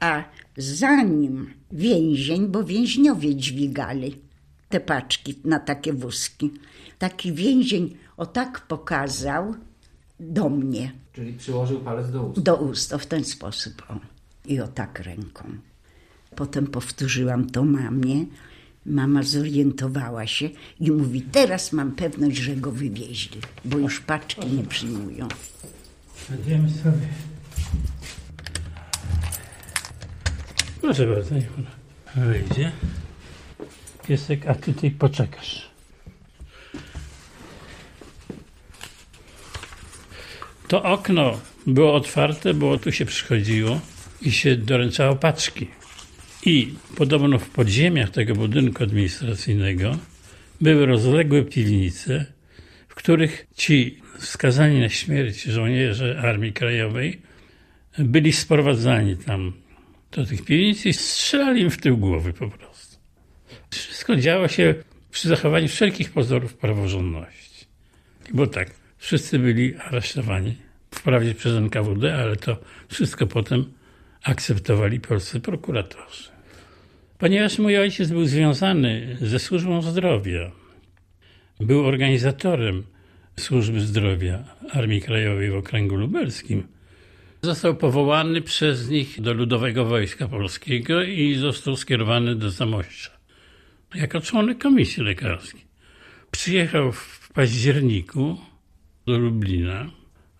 a 0.00 0.24
zanim 0.56 1.57
więzień, 1.72 2.46
bo 2.46 2.64
więźniowie 2.64 3.36
dźwigali 3.36 4.14
te 4.68 4.80
paczki 4.80 5.34
na 5.44 5.58
takie 5.60 5.92
wózki. 5.92 6.50
Taki 6.98 7.32
więzień 7.32 7.96
o 8.16 8.26
tak 8.26 8.66
pokazał 8.66 9.54
do 10.20 10.48
mnie. 10.48 10.92
Czyli 11.12 11.32
przyłożył 11.32 11.80
palec 11.80 12.10
do 12.10 12.22
ust. 12.22 12.40
Do 12.40 12.56
ust, 12.56 12.92
o 12.92 12.98
w 12.98 13.06
ten 13.06 13.24
sposób. 13.24 13.82
O. 13.88 14.00
I 14.46 14.60
o 14.60 14.68
tak 14.68 15.00
ręką. 15.00 15.44
Potem 16.36 16.66
powtórzyłam 16.66 17.50
to 17.50 17.64
mamie. 17.64 18.26
Mama 18.86 19.22
zorientowała 19.22 20.26
się 20.26 20.50
i 20.80 20.90
mówi, 20.90 21.22
teraz 21.22 21.72
mam 21.72 21.92
pewność, 21.92 22.36
że 22.36 22.56
go 22.56 22.72
wywieźli, 22.72 23.40
bo 23.64 23.78
już 23.78 24.00
paczki 24.00 24.46
nie 24.46 24.64
przyjmują. 24.64 25.28
Będziemy 26.30 26.70
sobie. 26.70 27.08
Proszę 30.80 31.06
bardzo, 31.06 31.34
niech 31.34 31.48
ona 31.58 32.26
wyjdzie. 32.26 32.72
Piesek, 34.08 34.46
a 34.46 34.54
ty 34.54 34.72
tutaj 34.72 34.90
poczekasz. 34.90 35.68
To 40.68 40.82
okno 40.82 41.40
było 41.66 41.94
otwarte, 41.94 42.54
bo 42.54 42.78
tu 42.78 42.92
się 42.92 43.04
przychodziło 43.04 43.80
i 44.22 44.32
się 44.32 44.56
doręczało 44.56 45.16
paczki. 45.16 45.68
I 46.44 46.74
podobno 46.96 47.38
w 47.38 47.50
podziemiach 47.50 48.10
tego 48.10 48.34
budynku 48.34 48.82
administracyjnego 48.82 49.98
były 50.60 50.86
rozległe 50.86 51.42
piwnice, 51.42 52.26
w 52.88 52.94
których 52.94 53.46
ci 53.56 54.00
skazani 54.18 54.80
na 54.80 54.88
śmierć 54.88 55.42
żołnierze 55.42 56.20
Armii 56.22 56.52
Krajowej 56.52 57.20
byli 57.98 58.32
sprowadzani 58.32 59.16
tam 59.16 59.52
do 60.12 60.26
tych 60.26 60.44
piwnic 60.44 60.86
i 60.86 60.92
strzelali 60.92 61.62
im 61.62 61.70
w 61.70 61.78
tył 61.78 61.98
głowy 61.98 62.32
po 62.32 62.48
prostu. 62.48 62.98
Wszystko 63.70 64.16
działo 64.16 64.48
się 64.48 64.74
przy 65.10 65.28
zachowaniu 65.28 65.68
wszelkich 65.68 66.12
pozorów 66.12 66.54
praworządności. 66.54 67.66
Bo 68.34 68.46
tak, 68.46 68.70
wszyscy 68.98 69.38
byli 69.38 69.76
aresztowani, 69.76 70.56
wprawdzie 70.90 71.34
przez 71.34 71.56
NKWD, 71.56 72.14
ale 72.14 72.36
to 72.36 72.56
wszystko 72.88 73.26
potem 73.26 73.72
akceptowali 74.22 75.00
polscy 75.00 75.40
prokuratorzy. 75.40 76.28
Ponieważ 77.18 77.58
mój 77.58 77.78
ojciec 77.78 78.10
był 78.10 78.24
związany 78.24 79.16
ze 79.20 79.38
służbą 79.38 79.82
zdrowia, 79.82 80.50
był 81.60 81.86
organizatorem 81.86 82.84
służby 83.36 83.80
zdrowia 83.80 84.44
Armii 84.70 85.00
Krajowej 85.00 85.50
w 85.50 85.54
Okręgu 85.54 85.96
Lubelskim, 85.96 86.66
został 87.42 87.76
powołany 87.76 88.42
przez 88.42 88.88
nich 88.88 89.20
do 89.20 89.32
Ludowego 89.32 89.84
Wojska 89.84 90.28
Polskiego 90.28 91.02
i 91.02 91.34
został 91.34 91.76
skierowany 91.76 92.34
do 92.34 92.50
Zamościa 92.50 93.18
jako 93.94 94.20
członek 94.20 94.58
komisji 94.58 95.02
lekarskiej. 95.02 95.60
Przyjechał 96.30 96.92
w 96.92 97.30
październiku 97.34 98.38
do 99.06 99.18
Lublina 99.18 99.90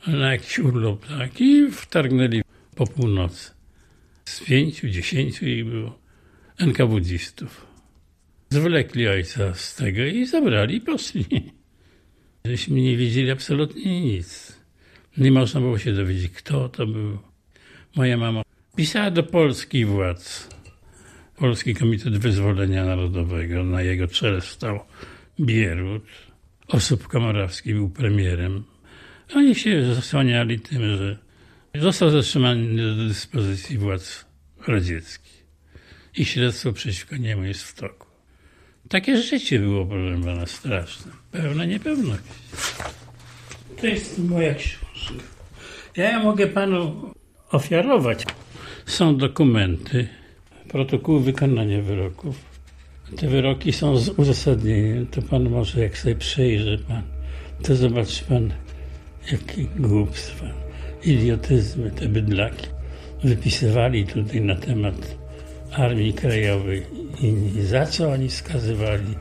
na 0.06 0.32
jakiś 0.32 0.58
urlop 0.58 1.06
taki 1.06 1.44
i 1.44 1.70
wtargnęli 1.70 2.42
po 2.76 2.86
północy. 2.86 3.50
Z 4.24 4.40
pięciu, 4.40 4.88
dziesięciu 4.88 5.46
ich 5.46 5.64
było 5.64 5.98
NKWDzistów. 6.58 7.66
Zwlekli 8.50 9.08
ojca 9.08 9.54
z 9.54 9.74
tego 9.74 10.04
i 10.04 10.26
zabrali 10.26 10.76
i 10.76 10.80
poszli. 10.80 11.24
Żeśmy 12.44 12.80
nie 12.80 12.96
wiedzieli 12.96 13.30
absolutnie 13.30 14.00
nic. 14.00 14.57
Nie 15.18 15.32
można 15.32 15.60
było 15.60 15.78
się 15.78 15.92
dowiedzieć, 15.92 16.32
kto 16.32 16.68
to 16.68 16.86
był. 16.86 17.18
Moja 17.96 18.16
mama 18.16 18.42
pisała 18.76 19.10
do 19.10 19.22
polskich 19.22 19.88
władz. 19.88 20.48
Polski 21.36 21.74
Komitet 21.74 22.18
Wyzwolenia 22.18 22.84
Narodowego. 22.84 23.64
Na 23.64 23.82
jego 23.82 24.06
czele 24.06 24.40
stał 24.40 24.80
Bierut. 25.40 26.04
Osób 26.68 27.08
Komorowski 27.08 27.74
był 27.74 27.90
premierem. 27.90 28.64
Oni 29.34 29.54
się 29.54 29.94
zasłaniali 29.94 30.60
tym, 30.60 30.96
że 30.96 31.18
został 31.74 32.10
zatrzymany 32.10 32.96
do 32.96 33.04
dyspozycji 33.04 33.78
władz 33.78 34.24
radzieckich. 34.66 35.44
I 36.16 36.24
śledztwo 36.24 36.72
przeciwko 36.72 37.16
niemu 37.16 37.44
jest 37.44 37.62
w 37.62 37.74
toku. 37.74 38.06
Takie 38.88 39.22
życie 39.22 39.58
było, 39.58 39.86
proszę 39.86 40.20
pana, 40.24 40.46
straszne. 40.46 41.12
Pełna 41.32 41.64
niepewność. 41.64 42.22
To 43.80 43.86
jest 43.86 44.18
moja 44.18 44.54
książka. 44.54 44.87
Ja 45.96 46.22
mogę 46.22 46.46
panu 46.46 47.12
ofiarować. 47.50 48.24
Są 48.86 49.16
dokumenty, 49.16 50.08
protokoły 50.68 51.20
wykonania 51.20 51.82
wyroków. 51.82 52.36
Te 53.16 53.28
wyroki 53.28 53.72
są 53.72 53.96
z 53.96 54.08
uzasadnieniem. 54.08 55.06
To 55.06 55.22
pan 55.22 55.50
może, 55.50 55.80
jak 55.80 55.98
sobie 55.98 56.14
przejrzy 56.14 56.78
pan, 56.88 57.02
to 57.62 57.76
zobaczy 57.76 58.24
pan, 58.24 58.52
jakie 59.32 59.64
głupstwa, 59.76 60.46
idiotyzmy, 61.04 61.90
te 61.90 62.08
bydlaki 62.08 62.66
wypisywali 63.24 64.06
tutaj 64.06 64.40
na 64.40 64.54
temat 64.54 65.16
Armii 65.72 66.12
Krajowej 66.12 66.82
i 67.22 67.62
za 67.62 67.86
co 67.86 68.10
oni 68.10 68.30
skazywali. 68.30 69.14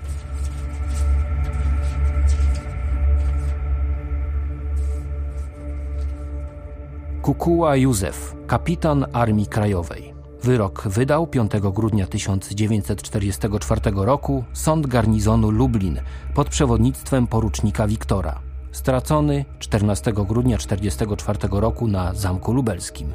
Kukuła 7.28 7.76
Józef, 7.76 8.36
kapitan 8.48 9.06
Armii 9.14 9.48
Krajowej. 9.48 10.14
Wyrok 10.44 10.88
wydał 10.88 11.28
5 11.28 11.52
grudnia 11.74 12.08
1944 12.08 13.82
roku 13.96 14.44
Sąd 14.54 14.88
Garnizonu 14.88 15.52
Lublin 15.52 16.00
pod 16.36 16.50
przewodnictwem 16.50 17.28
porucznika 17.28 17.88
Wiktora. 17.88 18.40
Stracony 18.72 19.46
14 19.60 20.14
grudnia 20.14 20.58
1944 20.58 21.40
roku 21.52 21.88
na 21.88 22.14
Zamku 22.14 22.54
Lubelskim. 22.54 23.14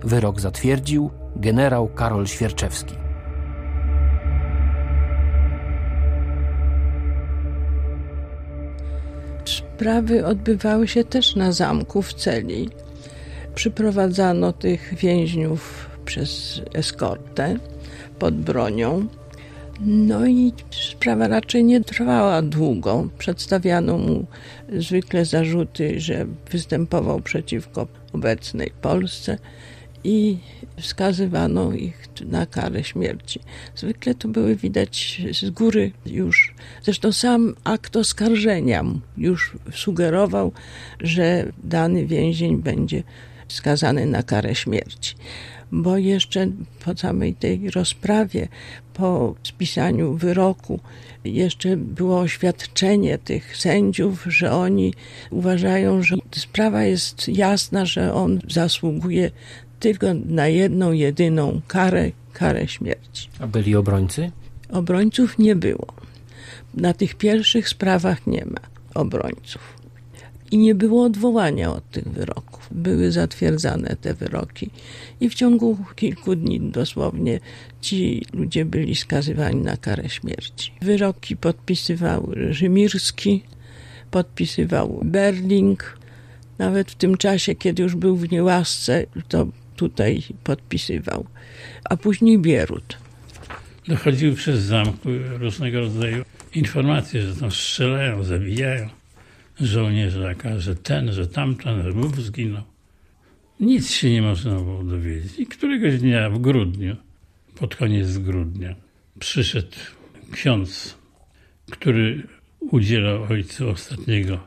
Wyrok 0.00 0.40
zatwierdził 0.40 1.10
generał 1.36 1.88
Karol 1.88 2.26
Świerczewski. 2.26 2.94
Sprawy 9.44 10.26
odbywały 10.26 10.88
się 10.88 11.04
też 11.04 11.36
na 11.36 11.52
zamku 11.52 12.02
w 12.02 12.14
celi. 12.14 12.70
Przyprowadzano 13.54 14.52
tych 14.52 14.94
więźniów 14.94 15.90
przez 16.04 16.62
eskortę 16.74 17.56
pod 18.18 18.34
bronią. 18.34 19.06
No 19.80 20.26
i 20.26 20.52
sprawa 20.70 21.28
raczej 21.28 21.64
nie 21.64 21.80
trwała 21.80 22.42
długo. 22.42 23.08
Przedstawiano 23.18 23.98
mu 23.98 24.26
zwykle 24.78 25.24
zarzuty, 25.24 26.00
że 26.00 26.26
występował 26.50 27.20
przeciwko 27.20 27.86
obecnej 28.12 28.70
Polsce 28.80 29.38
i 30.04 30.38
wskazywano 30.76 31.72
ich 31.72 32.08
na 32.26 32.46
karę 32.46 32.84
śmierci. 32.84 33.40
Zwykle 33.76 34.14
to 34.14 34.28
były 34.28 34.56
widać 34.56 35.22
z 35.32 35.50
góry 35.50 35.92
już. 36.06 36.54
Zresztą 36.82 37.12
sam 37.12 37.54
akt 37.64 37.96
oskarżenia 37.96 38.84
już 39.16 39.56
sugerował, 39.72 40.52
że 41.00 41.52
dany 41.64 42.06
więzień 42.06 42.56
będzie 42.56 43.02
skazany 43.52 44.06
na 44.06 44.22
karę 44.22 44.54
śmierci. 44.54 45.14
Bo 45.72 45.96
jeszcze 45.96 46.46
po 46.84 46.96
samej 46.96 47.34
tej 47.34 47.70
rozprawie, 47.70 48.48
po 48.94 49.34
spisaniu 49.42 50.14
wyroku, 50.14 50.80
jeszcze 51.24 51.76
było 51.76 52.20
oświadczenie 52.20 53.18
tych 53.18 53.56
sędziów, 53.56 54.24
że 54.26 54.52
oni 54.52 54.94
uważają, 55.30 56.02
że 56.02 56.16
sprawa 56.30 56.82
jest 56.82 57.28
jasna, 57.28 57.86
że 57.86 58.14
on 58.14 58.40
zasługuje 58.48 59.30
tylko 59.80 60.06
na 60.26 60.48
jedną, 60.48 60.92
jedyną 60.92 61.60
karę, 61.66 62.10
karę 62.32 62.68
śmierci. 62.68 63.28
A 63.38 63.46
byli 63.46 63.76
obrońcy? 63.76 64.30
Obrońców 64.70 65.38
nie 65.38 65.56
było. 65.56 65.86
Na 66.74 66.92
tych 66.94 67.14
pierwszych 67.14 67.68
sprawach 67.68 68.26
nie 68.26 68.44
ma 68.44 68.60
obrońców. 68.94 69.81
I 70.52 70.58
nie 70.58 70.74
było 70.74 71.04
odwołania 71.04 71.72
od 71.72 71.90
tych 71.90 72.08
wyroków. 72.08 72.68
Były 72.70 73.12
zatwierdzane 73.12 73.96
te 74.00 74.14
wyroki 74.14 74.70
i 75.20 75.28
w 75.28 75.34
ciągu 75.34 75.78
kilku 75.96 76.34
dni 76.34 76.60
dosłownie 76.60 77.40
ci 77.80 78.26
ludzie 78.32 78.64
byli 78.64 78.94
skazywani 78.94 79.60
na 79.60 79.76
karę 79.76 80.08
śmierci. 80.08 80.72
Wyroki 80.82 81.36
podpisywał 81.36 82.30
Rzymirski, 82.50 83.42
podpisywał 84.10 85.00
Berling. 85.04 85.98
Nawet 86.58 86.90
w 86.90 86.94
tym 86.94 87.16
czasie, 87.16 87.54
kiedy 87.54 87.82
już 87.82 87.96
był 87.96 88.16
w 88.16 88.32
niełasce, 88.32 89.06
to 89.28 89.46
tutaj 89.76 90.22
podpisywał. 90.44 91.26
A 91.84 91.96
później 91.96 92.38
Bierut. 92.38 92.98
Dochodziły 93.88 94.34
przez 94.34 94.60
zamku 94.60 95.08
różnego 95.38 95.80
rodzaju 95.80 96.24
informacje, 96.54 97.22
że 97.22 97.36
tam 97.36 97.50
strzelają, 97.50 98.24
zabijają 98.24 99.01
żołnierzaka, 99.62 100.58
że 100.58 100.76
ten, 100.76 101.12
że 101.12 101.26
tamten, 101.26 101.82
że 101.82 101.92
Bóg 101.92 102.16
zginął. 102.16 102.62
Nic 103.60 103.90
się 103.90 104.10
nie 104.10 104.22
można 104.22 104.54
było 104.54 104.84
dowiedzieć. 104.84 105.38
I 105.38 105.46
któregoś 105.46 105.98
dnia 105.98 106.30
w 106.30 106.38
grudniu, 106.38 106.96
pod 107.54 107.76
koniec 107.76 108.18
grudnia, 108.18 108.74
przyszedł 109.18 109.76
ksiądz, 110.32 110.98
który 111.70 112.26
udzielał 112.60 113.22
ojcu 113.22 113.68
ostatniego 113.68 114.46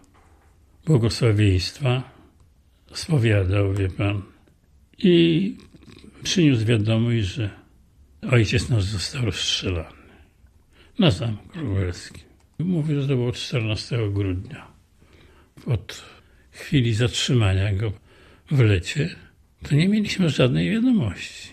błogosławieństwa, 0.85 2.03
spowiadał, 2.93 3.73
wie 3.73 3.89
pan, 3.89 4.21
i 4.97 5.57
przyniósł 6.23 6.65
wiadomość, 6.65 7.25
że 7.25 7.49
ojciec 8.31 8.69
nasz 8.69 8.83
został 8.83 9.25
rozstrzelany 9.25 9.95
na 10.99 11.11
Zamku 11.11 11.59
Lubelskim. 11.59 12.23
Mówił, 12.59 13.01
że 13.01 13.07
to 13.07 13.15
było 13.15 13.31
14 13.31 14.11
grudnia. 14.13 14.74
Od 15.65 16.03
chwili 16.51 16.93
zatrzymania 16.93 17.73
go 17.73 17.91
w 18.51 18.59
lecie, 18.59 19.15
to 19.69 19.75
nie 19.75 19.87
mieliśmy 19.87 20.29
żadnej 20.29 20.71
wiadomości. 20.71 21.49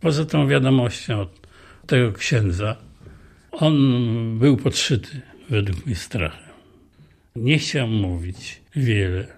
Poza 0.00 0.24
tą 0.24 0.48
wiadomością 0.48 1.20
od 1.20 1.46
tego 1.86 2.12
księdza, 2.12 2.76
on 3.52 4.38
był 4.38 4.56
podszyty 4.56 5.20
według 5.50 5.86
mnie 5.86 5.96
strachem. 5.96 6.54
Nie 7.36 7.58
chciał 7.58 7.88
mówić 7.88 8.60
wiele. 8.76 9.36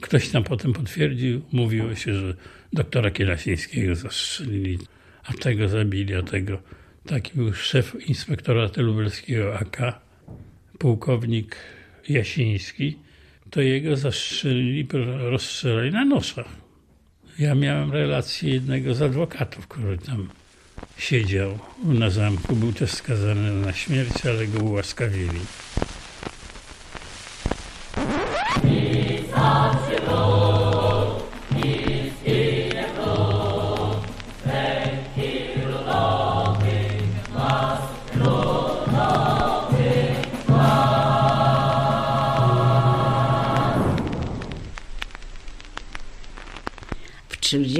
Ktoś 0.00 0.28
tam 0.28 0.44
potem 0.44 0.72
potwierdził, 0.72 1.42
mówiło 1.52 1.94
się, 1.94 2.14
że 2.14 2.34
doktora 2.72 3.10
Kielasińskiego 3.10 3.94
zastrzelili, 3.94 4.78
a 5.24 5.32
tego 5.32 5.68
zabili, 5.68 6.14
a 6.14 6.22
tego. 6.22 6.62
Taki 7.06 7.32
był 7.34 7.54
szef 7.54 8.08
inspektoratu 8.08 8.82
lubelskiego 8.82 9.58
AK, 9.58 10.00
pułkownik 10.78 11.56
Jasiński. 12.08 12.96
To 13.50 13.60
jego 13.60 13.96
zastrzelili, 13.96 14.88
rozstrzelali 15.18 15.90
na 15.90 16.04
noszach. 16.04 16.48
Ja 17.38 17.54
miałem 17.54 17.92
relację 17.92 18.54
jednego 18.54 18.94
z 18.94 19.02
adwokatów, 19.02 19.68
który 19.68 19.98
tam 19.98 20.28
siedział 20.98 21.58
na 21.84 22.10
zamku. 22.10 22.56
Był 22.56 22.72
też 22.72 22.90
skazany 22.90 23.52
na 23.52 23.72
śmierć, 23.72 24.26
ale 24.26 24.46
go 24.46 24.58
ułaskawili. 24.58 25.40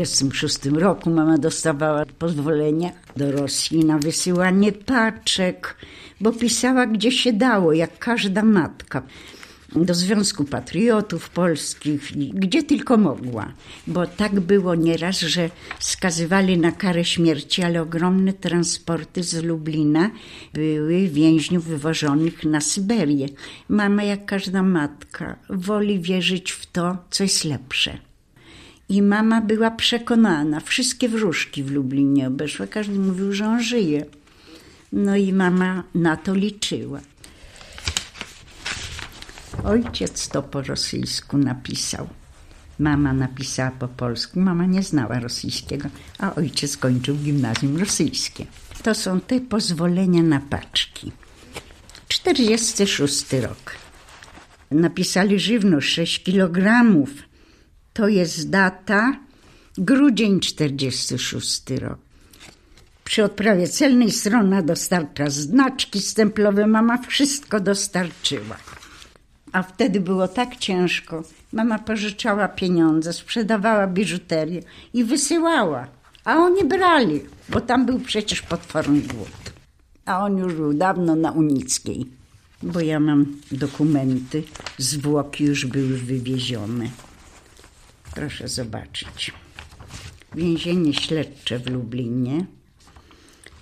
W 0.00 0.02
1936 0.02 0.80
roku 0.82 1.10
mama 1.10 1.38
dostawała 1.38 2.06
pozwolenia 2.18 2.90
do 3.16 3.32
Rosji 3.32 3.84
na 3.84 3.98
wysyłanie 3.98 4.72
paczek, 4.72 5.76
bo 6.20 6.32
pisała 6.32 6.86
gdzie 6.86 7.12
się 7.12 7.32
dało, 7.32 7.72
jak 7.72 7.98
każda 7.98 8.42
matka 8.42 9.02
do 9.76 9.94
Związku 9.94 10.44
Patriotów 10.44 11.30
Polskich, 11.30 12.12
gdzie 12.34 12.62
tylko 12.62 12.96
mogła. 12.96 13.52
Bo 13.86 14.06
tak 14.06 14.40
było 14.40 14.74
nieraz, 14.74 15.20
że 15.20 15.50
skazywali 15.78 16.58
na 16.58 16.72
karę 16.72 17.04
śmierci, 17.04 17.62
ale 17.62 17.82
ogromne 17.82 18.32
transporty 18.32 19.22
z 19.22 19.42
Lublina 19.42 20.10
były 20.54 21.08
więźniów 21.08 21.64
wywożonych 21.64 22.44
na 22.44 22.60
Syberię. 22.60 23.26
Mama, 23.68 24.02
jak 24.02 24.26
każda 24.26 24.62
matka, 24.62 25.36
woli 25.50 26.00
wierzyć 26.00 26.52
w 26.52 26.66
to, 26.66 26.96
co 27.10 27.22
jest 27.22 27.44
lepsze. 27.44 28.09
I 28.90 29.02
mama 29.02 29.40
była 29.40 29.70
przekonana, 29.70 30.60
wszystkie 30.60 31.08
wróżki 31.08 31.62
w 31.62 31.70
Lublinie 31.70 32.28
obeszła, 32.28 32.66
każdy 32.66 32.98
mówił, 32.98 33.32
że 33.32 33.46
on 33.46 33.62
żyje. 33.62 34.06
No 34.92 35.16
i 35.16 35.32
mama 35.32 35.84
na 35.94 36.16
to 36.16 36.34
liczyła. 36.34 37.00
Ojciec 39.64 40.28
to 40.28 40.42
po 40.42 40.62
rosyjsku 40.62 41.38
napisał. 41.38 42.08
Mama 42.78 43.12
napisała 43.12 43.70
po 43.70 43.88
polsku. 43.88 44.40
Mama 44.40 44.66
nie 44.66 44.82
znała 44.82 45.20
rosyjskiego, 45.20 45.88
a 46.18 46.34
ojciec 46.34 46.76
kończył 46.76 47.16
gimnazjum 47.16 47.76
rosyjskie. 47.76 48.46
To 48.82 48.94
są 48.94 49.20
te 49.20 49.40
pozwolenia 49.40 50.22
na 50.22 50.40
paczki. 50.40 51.12
46 52.08 53.32
rok. 53.32 53.74
Napisali 54.70 55.40
żywność 55.40 55.92
6 55.92 56.22
kilogramów. 56.22 57.29
To 58.00 58.08
jest 58.08 58.50
data 58.50 59.16
grudzień 59.78 60.40
46 60.40 61.70
rok. 61.70 61.98
Przy 63.04 63.24
odprawie 63.24 63.68
celnej 63.68 64.10
strona 64.10 64.62
dostarcza 64.62 65.30
znaczki 65.30 66.00
stemplowe. 66.00 66.66
Mama 66.66 66.98
wszystko 66.98 67.60
dostarczyła. 67.60 68.56
A 69.52 69.62
wtedy 69.62 70.00
było 70.00 70.28
tak 70.28 70.56
ciężko. 70.56 71.24
Mama 71.52 71.78
pożyczała 71.78 72.48
pieniądze, 72.48 73.12
sprzedawała 73.12 73.86
biżuterię 73.86 74.62
i 74.94 75.04
wysyłała. 75.04 75.86
A 76.24 76.36
oni 76.36 76.64
brali, 76.64 77.20
bo 77.48 77.60
tam 77.60 77.86
był 77.86 77.98
przecież 77.98 78.42
potworny 78.42 79.00
głód. 79.00 79.52
A 80.04 80.24
on 80.24 80.38
już 80.38 80.54
był 80.54 80.74
dawno 80.74 81.16
na 81.16 81.30
Unickiej. 81.32 82.06
Bo 82.62 82.80
ja 82.80 83.00
mam 83.00 83.26
dokumenty, 83.52 84.42
zwłoki 84.78 85.44
już 85.44 85.66
były 85.66 85.98
wywiezione. 85.98 86.90
Proszę 88.14 88.48
zobaczyć. 88.48 89.32
więzienie 90.34 90.94
śledcze 90.94 91.58
w 91.58 91.70
Lublinie. 91.70 92.46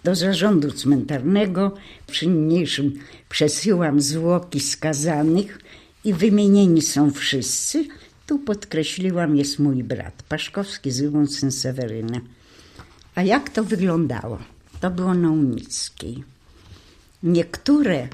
Do 0.04 0.14
zarządu 0.14 0.72
cmentarnego 0.72 1.74
przy 2.06 2.26
niniejszym 2.26 2.98
przesyłam 3.28 4.00
zwłoki 4.00 4.60
skazanych 4.60 5.58
i 6.04 6.12
wymienieni 6.14 6.82
są 6.82 7.10
wszyscy. 7.10 7.88
Tu 8.26 8.38
podkreśliłam, 8.38 9.36
jest 9.36 9.58
mój 9.58 9.84
brat 9.84 10.22
Paszkowski, 10.22 10.90
Zygmunt 10.90 11.34
syn 11.34 11.52
Seweryna. 11.52 12.20
A 13.14 13.22
jak 13.22 13.50
to 13.50 13.64
wyglądało? 13.64 14.38
To 14.80 14.90
było 14.90 15.14
na 15.14 15.30
Unickiej. 15.30 16.24
Niektóre 17.22 18.08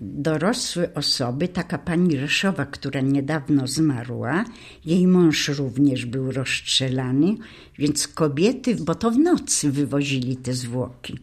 dorosłe 0.00 0.94
osoby, 0.94 1.48
taka 1.48 1.78
pani 1.78 2.16
Reszowa, 2.16 2.66
która 2.66 3.00
niedawno 3.00 3.66
zmarła, 3.66 4.44
jej 4.84 5.06
mąż 5.06 5.48
również 5.48 6.06
był 6.06 6.32
rozstrzelany, 6.32 7.36
więc 7.78 8.08
kobiety, 8.08 8.76
bo 8.76 8.94
to 8.94 9.10
w 9.10 9.18
nocy 9.18 9.70
wywozili 9.70 10.36
te 10.36 10.54
zwłoki, 10.54 11.18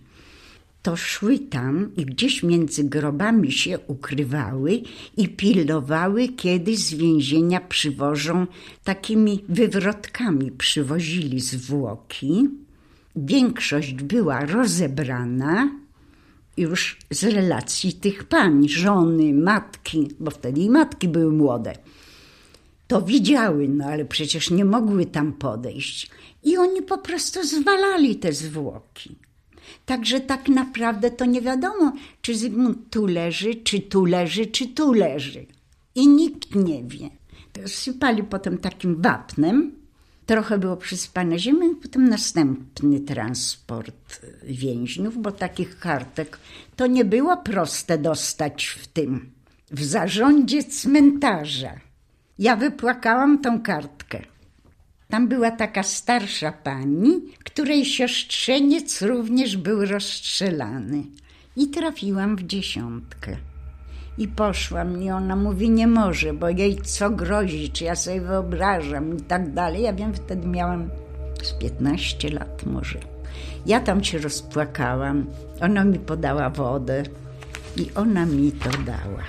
to 0.82 0.96
szły 0.96 1.40
tam 1.40 1.92
i 1.98 2.06
gdzieś 2.06 2.44
między 2.44 2.84
grobami 2.84 3.52
się 3.52 3.80
ukrywały 3.88 4.82
i 5.18 5.30
pilnowały, 5.30 6.28
kiedy 6.28 6.78
z 6.78 6.94
więzienia 6.94 7.60
przywożą 7.60 8.48
takimi 8.84 9.44
wywrotkami, 9.50 10.52
przywozili 10.52 11.40
zwłoki. 11.40 12.50
Większość 13.16 13.94
była 13.94 14.46
rozebrana, 14.46 15.81
już 16.62 16.98
z 17.10 17.24
relacji 17.24 17.94
tych 17.94 18.24
pań, 18.24 18.70
żony, 18.70 19.34
matki, 19.34 20.08
bo 20.20 20.32
wtedy 20.32 20.62
i 20.62 20.70
matki 20.70 21.08
były 21.08 21.32
młode. 21.32 21.74
To 22.88 23.02
widziały, 23.02 23.68
no 23.68 23.86
ale 23.86 24.06
przecież 24.06 24.52
nie 24.52 24.66
mogły 24.66 25.06
tam 25.06 25.34
podejść. 25.34 26.10
I 26.44 26.58
oni 26.58 26.82
po 26.82 26.98
prostu 26.98 27.44
zwalali 27.44 28.16
te 28.16 28.34
zwłoki. 28.34 29.16
Także 29.86 30.20
tak 30.20 30.50
naprawdę 30.50 31.12
to 31.12 31.26
nie 31.26 31.42
wiadomo, 31.42 31.94
czy 32.22 32.36
Zygmunt 32.36 32.78
tu 32.90 33.06
leży, 33.06 33.56
czy 33.56 33.80
tu 33.80 34.06
leży, 34.06 34.46
czy 34.46 34.68
tu 34.68 34.94
leży. 34.94 35.46
I 35.96 36.08
nikt 36.08 36.56
nie 36.56 36.84
wie. 36.84 37.10
Sypali 37.66 38.24
potem 38.24 38.58
takim 38.58 39.02
wapnem, 39.02 39.81
Trochę 40.32 40.58
było 40.58 40.78
przyspane 40.78 41.40
ziemią, 41.40 41.76
potem 41.76 42.10
następny 42.10 43.00
transport 43.00 44.22
więźniów, 44.44 45.22
bo 45.22 45.32
takich 45.32 45.80
kartek 45.80 46.40
to 46.76 46.88
nie 46.88 47.06
było 47.06 47.38
proste 47.38 47.98
dostać 47.98 48.66
w 48.66 48.88
tym, 48.88 49.32
w 49.72 49.84
zarządzie 49.84 50.64
cmentarza. 50.64 51.72
Ja 52.40 52.56
wypłakałam 52.56 53.42
tą 53.42 53.62
kartkę. 53.62 54.22
Tam 55.10 55.28
była 55.28 55.52
taka 55.52 55.84
starsza 55.84 56.52
pani, 56.52 57.22
której 57.44 57.86
siostrzeniec 57.86 59.02
również 59.02 59.58
był 59.58 59.86
rozstrzelany. 59.86 61.04
I 61.56 61.68
trafiłam 61.68 62.36
w 62.36 62.44
dziesiątkę. 62.44 63.51
I 64.18 64.28
poszłam 64.28 65.04
i 65.04 65.12
ona 65.12 65.36
mówi, 65.36 65.70
nie 65.70 65.88
może, 65.88 66.34
bo 66.34 66.50
jej 66.50 66.78
co 66.78 67.10
grozi, 67.10 67.70
czy 67.70 67.84
ja 67.84 67.96
sobie 67.96 68.22
wyobrażam 68.22 69.18
i 69.18 69.22
tak 69.22 69.54
dalej. 69.54 69.84
Ja 69.84 69.94
wiem, 69.94 70.14
wtedy 70.14 70.48
miałam 70.48 70.90
z 71.44 71.54
15 71.54 72.30
lat 72.30 72.66
może. 72.66 73.00
Ja 73.66 73.80
tam 73.80 74.04
się 74.04 74.18
rozpłakałam, 74.18 75.26
ona 75.62 75.84
mi 75.84 76.00
podała 76.00 76.50
wodę 76.50 77.04
i 77.78 77.92
ona 77.96 78.26
mi 78.26 78.52
to 78.52 78.70
dała. 78.70 79.24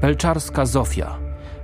Pelczarska 0.00 0.66
Zofia, 0.66 1.18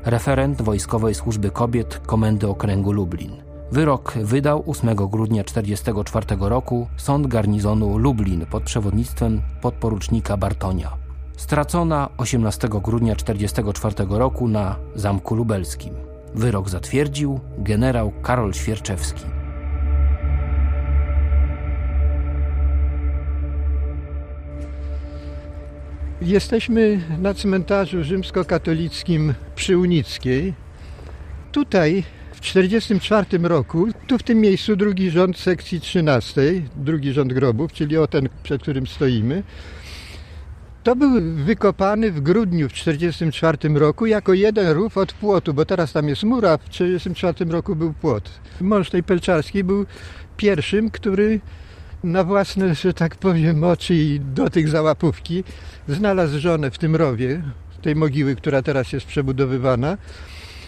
referent 0.04 0.62
Wojskowej 0.62 1.14
Służby 1.14 1.50
Kobiet 1.50 2.00
Komendy 2.06 2.48
Okręgu 2.48 2.92
Lublin. 2.92 3.47
Wyrok 3.72 4.12
wydał 4.22 4.64
8 4.66 4.94
grudnia 4.94 5.44
1944 5.44 6.26
roku 6.40 6.88
Sąd 6.96 7.26
Garnizonu 7.26 7.98
Lublin 7.98 8.46
pod 8.46 8.62
przewodnictwem 8.62 9.42
podporucznika 9.62 10.36
Bartonia. 10.36 10.92
Stracona 11.36 12.08
18 12.16 12.68
grudnia 12.68 13.14
1944 13.14 14.18
roku 14.18 14.48
na 14.48 14.76
Zamku 14.94 15.34
Lubelskim. 15.34 15.94
Wyrok 16.34 16.68
zatwierdził 16.68 17.40
generał 17.58 18.12
Karol 18.22 18.52
Świerczewski. 18.52 19.24
Jesteśmy 26.22 27.00
na 27.18 27.34
cmentarzu 27.34 28.04
rzymskokatolickim 28.04 29.34
przy 29.54 29.78
Unickiej. 29.78 30.54
Tutaj 31.52 32.04
w 32.38 32.40
1944 32.40 33.48
roku, 33.48 33.88
tu 34.06 34.18
w 34.18 34.22
tym 34.22 34.40
miejscu 34.40 34.76
drugi 34.76 35.10
rząd 35.10 35.38
sekcji 35.38 35.80
13, 35.80 36.42
drugi 36.76 37.12
rząd 37.12 37.32
grobów, 37.32 37.72
czyli 37.72 37.96
o 37.96 38.06
ten, 38.06 38.28
przed 38.42 38.62
którym 38.62 38.86
stoimy, 38.86 39.42
to 40.82 40.96
był 40.96 41.10
wykopany 41.34 42.10
w 42.12 42.20
grudniu 42.20 42.68
w 42.68 42.72
1944 42.72 43.78
roku 43.78 44.06
jako 44.06 44.34
jeden 44.34 44.68
rów 44.68 44.98
od 44.98 45.12
płotu, 45.12 45.54
bo 45.54 45.64
teraz 45.64 45.92
tam 45.92 46.08
jest 46.08 46.22
mur, 46.22 46.46
a 46.46 46.58
w 46.58 46.68
1944 46.68 47.50
roku 47.50 47.76
był 47.76 47.92
płot. 47.92 48.30
Mąż 48.60 48.90
tej 48.90 49.02
Pelczarskiej 49.02 49.64
był 49.64 49.86
pierwszym, 50.36 50.90
który 50.90 51.40
na 52.04 52.24
własne, 52.24 52.74
że 52.74 52.94
tak 52.94 53.16
powiem, 53.16 53.64
oczy 53.64 53.94
i 53.94 54.20
dotyk 54.20 54.68
załapówki 54.68 55.44
znalazł 55.88 56.38
żonę 56.38 56.70
w 56.70 56.78
tym 56.78 56.96
rowie, 56.96 57.42
tej 57.82 57.96
mogiły, 57.96 58.36
która 58.36 58.62
teraz 58.62 58.92
jest 58.92 59.06
przebudowywana. 59.06 59.96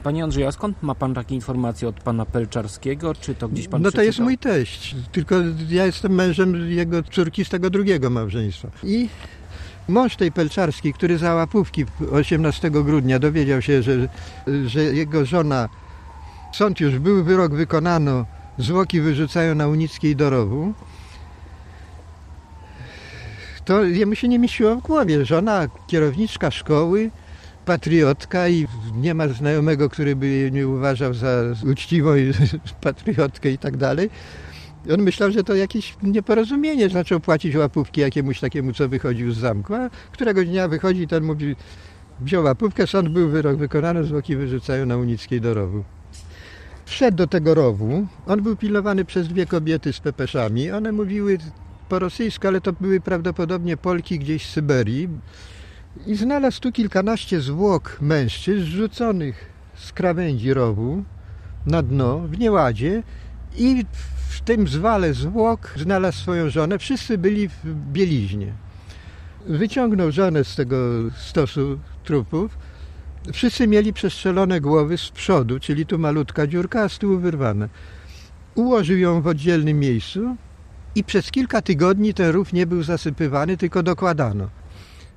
Panie 0.00 0.24
Andrzeju, 0.24 0.46
a 0.46 0.52
skąd 0.52 0.82
ma 0.82 0.94
pan 0.94 1.14
takie 1.14 1.34
informacje 1.34 1.88
od 1.88 2.00
pana 2.00 2.26
Pelczarskiego? 2.26 3.14
Czy 3.14 3.34
to 3.34 3.48
gdzieś 3.48 3.68
pan 3.68 3.82
No 3.82 3.84
to 3.84 3.90
przeczytał? 3.90 4.06
jest 4.06 4.18
mój 4.18 4.38
teść, 4.38 4.96
tylko 5.12 5.34
ja 5.68 5.86
jestem 5.86 6.12
mężem 6.14 6.70
jego 6.70 7.02
córki 7.02 7.44
z 7.44 7.48
tego 7.48 7.70
drugiego 7.70 8.10
małżeństwa. 8.10 8.68
I 8.82 9.08
mąż 9.88 10.16
tej 10.16 10.32
Pelczarskiej, 10.32 10.92
który 10.92 11.18
za 11.18 11.34
łapówki 11.34 11.84
18 12.12 12.70
grudnia 12.70 13.18
dowiedział 13.18 13.62
się, 13.62 13.82
że, 13.82 14.08
że 14.66 14.82
jego 14.82 15.24
żona, 15.24 15.68
sąd 16.52 16.80
już 16.80 16.98
był, 16.98 17.24
wyrok 17.24 17.54
wykonano, 17.54 18.26
zwłoki 18.58 19.00
wyrzucają 19.00 19.54
na 19.54 19.68
Unickiej 19.68 20.16
do 20.16 20.30
rowu, 20.30 20.74
to 23.64 23.84
jemu 23.84 24.14
się 24.14 24.28
nie 24.28 24.38
mieściło 24.38 24.76
w 24.76 24.80
głowie. 24.80 25.24
Żona, 25.24 25.68
kierowniczka 25.86 26.50
szkoły, 26.50 27.10
patriotka 27.64 28.48
i 28.48 28.66
nie 28.94 29.14
ma 29.14 29.28
znajomego, 29.28 29.88
który 29.88 30.16
by 30.16 30.26
jej 30.26 30.52
nie 30.52 30.68
uważał 30.68 31.14
za 31.14 31.42
uczciwą 31.70 32.10
patriotkę 32.82 33.50
i 33.50 33.58
tak 33.58 33.76
dalej. 33.76 34.10
On 34.94 35.02
myślał, 35.02 35.30
że 35.30 35.44
to 35.44 35.54
jakieś 35.54 35.96
nieporozumienie, 36.02 36.88
zaczął 36.88 37.20
płacić 37.20 37.56
łapówki 37.56 38.00
jakiemuś 38.00 38.40
takiemu, 38.40 38.72
co 38.72 38.88
wychodził 38.88 39.32
z 39.32 39.38
zamku, 39.38 39.74
a 39.74 39.90
któregoś 40.12 40.46
dnia 40.46 40.68
wychodzi 40.68 41.06
ten 41.06 41.24
mówi, 41.24 41.56
wziął 42.20 42.44
łapówkę, 42.44 42.86
sąd 42.86 43.08
był 43.08 43.28
wyrok 43.28 43.56
wykonany, 43.56 44.04
zwłoki 44.04 44.36
wyrzucają 44.36 44.86
na 44.86 44.96
Unickiej 44.96 45.40
do 45.40 45.54
rowu. 45.54 45.84
Wszedł 46.86 47.16
do 47.16 47.26
tego 47.26 47.54
rowu, 47.54 48.06
on 48.26 48.42
był 48.42 48.56
pilnowany 48.56 49.04
przez 49.04 49.28
dwie 49.28 49.46
kobiety 49.46 49.92
z 49.92 50.00
pepeszami, 50.00 50.70
one 50.70 50.92
mówiły 50.92 51.38
po 51.88 51.98
rosyjsku, 51.98 52.48
ale 52.48 52.60
to 52.60 52.72
były 52.72 53.00
prawdopodobnie 53.00 53.76
Polki 53.76 54.18
gdzieś 54.18 54.46
z 54.46 54.50
Syberii, 54.50 55.08
i 56.06 56.14
znalazł 56.14 56.60
tu 56.60 56.72
kilkanaście 56.72 57.40
zwłok 57.40 57.98
mężczyzn 58.00 58.66
rzuconych 58.66 59.50
z 59.74 59.92
krawędzi 59.92 60.54
rowu 60.54 61.04
na 61.66 61.82
dno 61.82 62.18
w 62.18 62.38
nieładzie 62.38 63.02
i 63.56 63.84
w 64.28 64.40
tym 64.40 64.68
zwale 64.68 65.14
zwłok 65.14 65.74
znalazł 65.76 66.18
swoją 66.18 66.50
żonę. 66.50 66.78
Wszyscy 66.78 67.18
byli 67.18 67.48
w 67.48 67.74
bieliźnie. 67.92 68.52
Wyciągnął 69.46 70.12
żonę 70.12 70.44
z 70.44 70.56
tego 70.56 70.76
stosu 71.16 71.78
trupów. 72.04 72.58
Wszyscy 73.32 73.66
mieli 73.66 73.92
przestrzelone 73.92 74.60
głowy 74.60 74.98
z 74.98 75.10
przodu, 75.10 75.60
czyli 75.60 75.86
tu 75.86 75.98
malutka 75.98 76.46
dziurka, 76.46 76.82
a 76.82 76.88
z 76.88 76.98
tyłu 76.98 77.18
wyrwane. 77.18 77.68
Ułożył 78.54 78.98
ją 78.98 79.22
w 79.22 79.26
oddzielnym 79.26 79.78
miejscu 79.78 80.36
i 80.94 81.04
przez 81.04 81.30
kilka 81.30 81.62
tygodni 81.62 82.14
ten 82.14 82.30
rów 82.30 82.52
nie 82.52 82.66
był 82.66 82.82
zasypywany, 82.82 83.56
tylko 83.56 83.82
dokładano. 83.82 84.59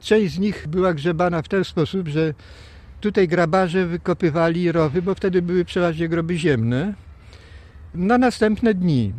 Część 0.03 0.33
z 0.33 0.39
nich 0.39 0.67
była 0.67 0.93
grzebana 0.93 1.41
w 1.41 1.47
ten 1.47 1.63
sposób, 1.63 2.07
że 2.07 2.33
tutaj 3.01 3.27
grabarze 3.27 3.85
wykopywali 3.85 4.71
rowy, 4.71 5.01
bo 5.01 5.15
wtedy 5.15 5.41
były 5.41 5.65
przeważnie 5.65 6.09
groby 6.09 6.37
ziemne, 6.37 6.93
na 7.95 8.17
następne 8.17 8.73
dni. 8.73 9.13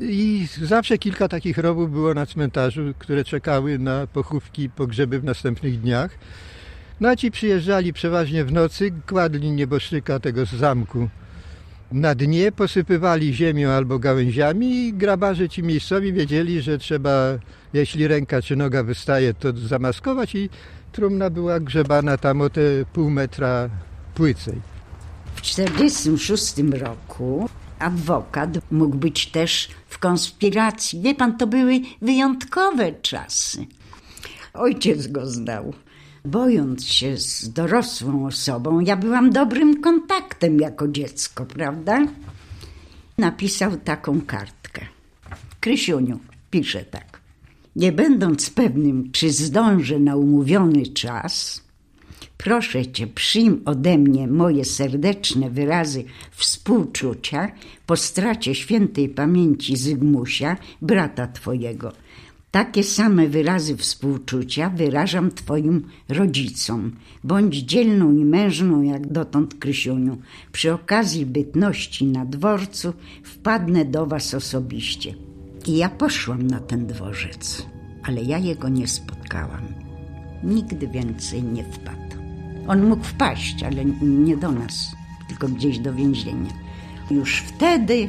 I 0.00 0.46
zawsze 0.62 0.98
kilka 0.98 1.28
takich 1.28 1.58
rowów 1.58 1.92
było 1.92 2.14
na 2.14 2.26
cmentarzu, 2.26 2.94
które 2.98 3.24
czekały 3.24 3.78
na 3.78 4.06
pochówki, 4.06 4.70
pogrzeby 4.70 5.20
w 5.20 5.24
następnych 5.24 5.80
dniach. 5.80 6.18
No 7.00 7.08
a 7.08 7.16
ci 7.16 7.30
przyjeżdżali 7.30 7.92
przeważnie 7.92 8.44
w 8.44 8.52
nocy, 8.52 8.92
kładli 9.06 9.50
nieboszczyka 9.50 10.20
tego 10.20 10.46
z 10.46 10.50
zamku 10.50 11.08
na 11.92 12.14
dnie, 12.14 12.52
posypywali 12.52 13.34
ziemią 13.34 13.70
albo 13.70 13.98
gałęziami 13.98 14.86
i 14.86 14.92
grabarze 14.92 15.48
ci 15.48 15.62
miejscowi 15.62 16.12
wiedzieli, 16.12 16.62
że 16.62 16.78
trzeba, 16.78 17.10
jeśli 17.72 18.08
ręka 18.08 18.42
czy 18.42 18.56
noga 18.56 18.82
wystaje, 18.82 19.34
to 19.34 19.52
zamaskować 19.52 20.34
i 20.34 20.50
trumna 20.92 21.30
była 21.30 21.60
grzebana 21.60 22.16
tam 22.16 22.40
o 22.40 22.50
te 22.50 22.60
pół 22.92 23.10
metra 23.10 23.68
płycej. 24.14 24.54
W 25.34 25.40
1946 25.40 26.54
roku 26.82 27.48
adwokat 27.78 28.50
mógł 28.70 28.96
być 28.96 29.26
też 29.26 29.68
w 29.88 29.98
konspiracji. 29.98 31.00
Wie 31.00 31.14
pan, 31.14 31.38
to 31.38 31.46
były 31.46 31.80
wyjątkowe 32.02 32.92
czasy. 32.92 33.66
Ojciec 34.54 35.06
go 35.06 35.26
znał. 35.26 35.74
Bojąc 36.24 36.86
się 36.86 37.16
z 37.16 37.52
dorosłą 37.52 38.26
osobą, 38.26 38.80
ja 38.80 38.96
byłam 38.96 39.30
dobrym 39.30 39.80
kontaktem 39.80 40.60
jako 40.60 40.88
dziecko, 40.88 41.46
prawda? 41.46 42.06
Napisał 43.18 43.76
taką 43.76 44.20
kartkę. 44.20 44.86
Krysiuniu, 45.60 46.18
pisze 46.50 46.84
tak. 46.84 47.20
Nie 47.76 47.92
będąc 47.92 48.50
pewnym, 48.50 49.12
czy 49.12 49.30
zdążę 49.30 49.98
na 49.98 50.16
umówiony 50.16 50.86
czas, 50.86 51.62
proszę 52.38 52.86
cię, 52.86 53.06
przyjm 53.06 53.62
ode 53.64 53.98
mnie 53.98 54.28
moje 54.28 54.64
serdeczne 54.64 55.50
wyrazy 55.50 56.04
współczucia 56.30 57.52
po 57.86 57.96
stracie 57.96 58.54
świętej 58.54 59.08
pamięci 59.08 59.76
Zygmusia, 59.76 60.56
brata 60.82 61.26
twojego. 61.26 61.92
Takie 62.52 62.82
same 62.82 63.28
wyrazy 63.28 63.76
współczucia 63.76 64.70
wyrażam 64.70 65.30
twoim 65.30 65.88
rodzicom. 66.08 66.92
Bądź 67.24 67.56
dzielną 67.56 68.12
i 68.16 68.24
mężną 68.24 68.82
jak 68.82 69.12
dotąd, 69.12 69.54
Krysiuniu. 69.54 70.18
Przy 70.52 70.72
okazji 70.72 71.26
bytności 71.26 72.06
na 72.06 72.26
dworcu 72.26 72.92
wpadnę 73.24 73.84
do 73.84 74.06
was 74.06 74.34
osobiście. 74.34 75.14
I 75.66 75.76
ja 75.76 75.88
poszłam 75.88 76.46
na 76.46 76.60
ten 76.60 76.86
dworzec, 76.86 77.66
ale 78.02 78.22
ja 78.22 78.38
jego 78.38 78.68
nie 78.68 78.88
spotkałam. 78.88 79.62
Nigdy 80.44 80.88
więcej 80.88 81.42
nie 81.42 81.64
wpadł. 81.64 82.16
On 82.68 82.88
mógł 82.88 83.04
wpaść, 83.04 83.62
ale 83.62 83.84
nie 84.02 84.36
do 84.36 84.52
nas, 84.52 84.92
tylko 85.28 85.48
gdzieś 85.48 85.78
do 85.78 85.94
więzienia. 85.94 86.50
Już 87.10 87.36
wtedy, 87.36 88.08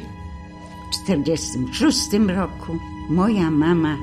w 0.88 1.06
1946 1.06 1.98
roku, 2.28 2.78
moja 3.10 3.50
mama 3.50 3.96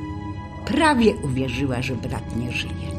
prawie 0.66 1.16
uwierzyła, 1.16 1.82
że 1.82 1.96
brat 1.96 2.36
nie 2.36 2.52
żyje. 2.52 2.92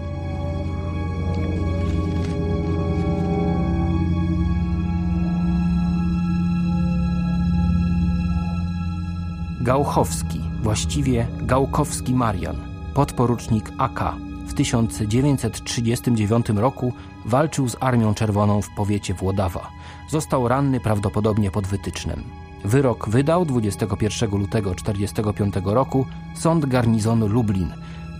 Gałchowski, 9.63 10.41
właściwie 10.63 11.27
Gałkowski 11.43 12.15
Marian, 12.15 12.57
podporucznik 12.95 13.73
AK, 13.79 14.15
w 14.47 14.55
1939 14.55 16.49
roku 16.49 16.93
walczył 17.25 17.69
z 17.69 17.77
Armią 17.81 18.15
Czerwoną 18.15 18.63
w 18.63 18.71
powiecie 18.77 19.15
Włodawa. 19.15 19.71
Został 20.09 20.49
ranny 20.49 20.81
prawdopodobnie 20.81 21.51
pod 21.51 21.67
Wytycznem. 21.67 22.42
Wyrok 22.65 23.09
wydał 23.09 23.45
21 23.45 24.31
lutego 24.31 24.75
1945 24.75 25.55
roku 25.65 26.07
Sąd 26.35 26.67
Garnizonu 26.67 27.29
Lublin 27.29 27.69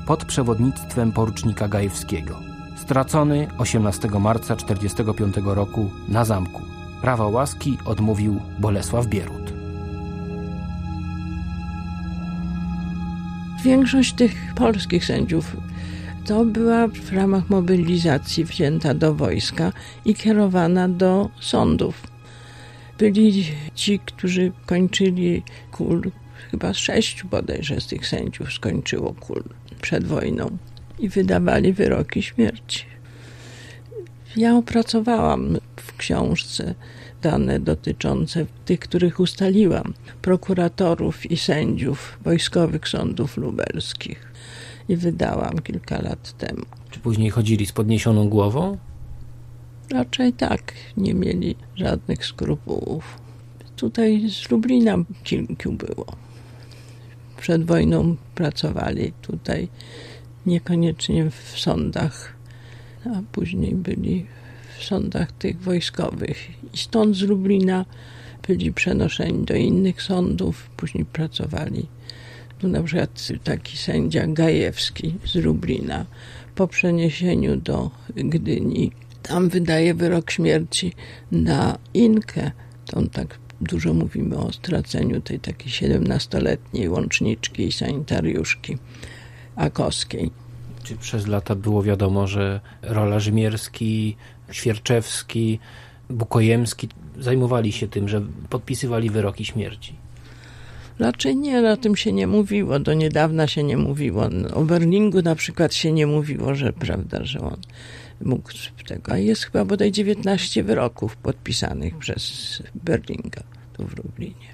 pod 0.07 0.25
przewodnictwem 0.25 1.13
porucznika 1.13 1.69
Gajewskiego. 1.69 2.39
Stracony 2.77 3.49
18 3.59 4.09
marca 4.09 4.57
1945 4.57 5.37
roku 5.57 5.91
na 6.09 6.25
zamku. 6.25 6.63
Prawa 7.01 7.29
łaski 7.29 7.79
odmówił 7.85 8.41
Bolesław 8.59 9.07
Bierut. 9.07 9.53
Większość 13.65 14.13
tych 14.13 14.55
polskich 14.55 15.05
sędziów 15.05 15.57
to 16.27 16.45
była 16.45 16.89
w 16.89 17.13
ramach 17.13 17.51
mobilizacji 17.51 18.45
wzięta 18.45 18.95
do 18.95 19.15
wojska 19.15 19.73
i 20.05 20.15
kierowana 20.15 20.89
do 20.89 21.31
sądów. 21.41 22.12
Byli 22.99 23.45
ci, 23.75 23.99
którzy 23.99 24.53
kończyli 24.67 25.43
kul, 25.73 26.11
chyba 26.51 26.75
sześciu 26.75 27.29
bodajże 27.29 27.81
z 27.81 27.87
tych 27.87 28.07
sędziów 28.07 28.53
skończyło 28.53 29.15
kul 29.15 29.43
przed 29.81 30.07
wojną 30.07 30.59
i 30.99 31.09
wydawali 31.09 31.73
wyroki 31.73 32.23
śmierci. 32.23 32.85
Ja 34.37 34.57
opracowałam 34.57 35.59
w 35.77 35.97
książce 35.97 36.75
dane 37.23 37.61
dotyczące 37.61 38.47
tych, 38.65 38.81
których 38.81 39.21
ustaliłam, 39.21 39.95
prokuratorów 40.23 41.31
i 41.31 41.37
sędziów 41.37 42.19
wojskowych 42.25 42.89
sądów 42.89 43.37
lubelskich 43.37 44.33
i 44.89 44.97
wydałam 44.97 45.59
kilka 45.59 46.03
lat 46.03 46.39
temu. 46.39 46.63
Czy 46.91 47.01
później 47.01 47.31
chodzili 47.31 47.67
z 47.67 47.73
podniesioną 47.73 48.29
głową? 48.29 48.79
Raczej 49.93 50.33
tak, 50.33 50.73
nie 50.97 51.15
mieli 51.15 51.57
żadnych 51.77 52.27
skrupułów. 52.27 53.19
Tutaj 53.77 54.31
z 54.31 54.51
Lublina 54.51 54.97
kilku 55.25 55.73
było. 55.73 56.07
Przed 57.41 57.65
wojną 57.65 58.17
pracowali 58.35 59.13
tutaj, 59.23 59.69
niekoniecznie 60.47 61.31
w 61.31 61.59
sądach, 61.61 62.33
a 63.05 63.23
później 63.33 63.75
byli 63.75 64.27
w 64.79 64.85
sądach 64.85 65.33
tych 65.33 65.61
wojskowych. 65.61 66.51
I 66.75 66.79
stąd 66.79 67.17
z 67.17 67.23
Lublina 67.23 67.85
byli 68.49 68.73
przenoszeni 68.73 69.45
do 69.45 69.55
innych 69.55 70.03
sądów, 70.03 70.71
później 70.77 71.05
pracowali. 71.05 71.87
Tu 72.59 72.69
na 72.69 72.83
przykład 72.83 73.29
taki 73.45 73.79
sędzia 73.79 74.27
Gajewski 74.27 75.15
z 75.25 75.35
Lublina 75.35 76.07
po 76.55 76.69
przeniesieniu 76.69 77.57
do 77.57 77.91
Gdyni 78.17 78.93
tam 79.23 79.49
wydaje 79.49 79.95
wyrok 79.95 80.31
śmierci 80.31 80.93
na 81.33 81.79
Inkę. 81.95 82.51
To 82.87 83.03
tak 83.03 83.39
dużo 83.61 83.95
mówimy 83.95 84.37
o 84.37 84.53
straceniu 84.53 85.21
tej 85.21 85.41
takiej 85.41 85.73
17-letniej 85.73 86.89
łączniczki 86.89 87.67
i 87.67 87.73
sanitariuszki 87.73 88.79
Akowskiej. 89.57 90.31
Czy 90.83 90.97
przez 90.97 91.27
lata 91.27 91.55
było 91.55 91.83
wiadomo, 91.83 92.27
że 92.27 92.61
rola 92.83 93.21
Rzymierski, 93.21 94.17
Świerczewski, 94.51 95.59
Bukojemski 96.11 96.89
zajmowali 97.19 97.73
się 97.73 97.89
tym, 97.89 98.09
że 98.09 98.23
podpisywali 98.51 99.11
wyroki 99.11 99.45
śmierci? 99.45 99.95
Raczej 100.99 101.37
nie, 101.37 101.71
o 101.73 101.77
tym 101.77 101.97
się 101.97 102.13
nie 102.13 102.27
mówiło. 102.27 102.79
Do 102.79 102.95
niedawna 102.95 103.47
się 103.47 103.63
nie 103.63 103.77
mówiło. 103.77 104.29
O 104.55 104.63
Berlingu 104.63 105.23
na 105.23 105.35
przykład 105.35 105.75
się 105.75 105.93
nie 105.93 106.07
mówiło, 106.07 106.55
że 106.55 106.73
prawda, 106.73 107.25
że 107.25 107.41
on 107.41 107.57
mógł 108.25 108.53
tego. 108.87 109.13
A 109.13 109.19
jest 109.19 109.45
chyba 109.45 109.65
bodaj 109.65 109.93
19 109.93 110.63
wyroków 110.63 111.17
podpisanych 111.17 111.99
przez 111.99 112.63
Berlinga 112.75 113.43
tu 113.73 113.87
w 113.87 113.97
Lublinie. 113.97 114.53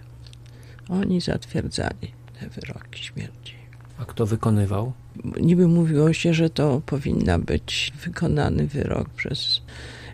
Oni 0.88 1.20
zatwierdzali 1.20 2.12
te 2.40 2.48
wyroki 2.48 3.04
śmierci. 3.04 3.54
A 3.98 4.04
kto 4.04 4.26
wykonywał? 4.26 4.92
Niby 5.40 5.68
mówiło 5.68 6.12
się, 6.12 6.34
że 6.34 6.50
to 6.50 6.82
powinna 6.86 7.38
być 7.38 7.92
wykonany 8.04 8.66
wyrok 8.66 9.08
przez 9.08 9.62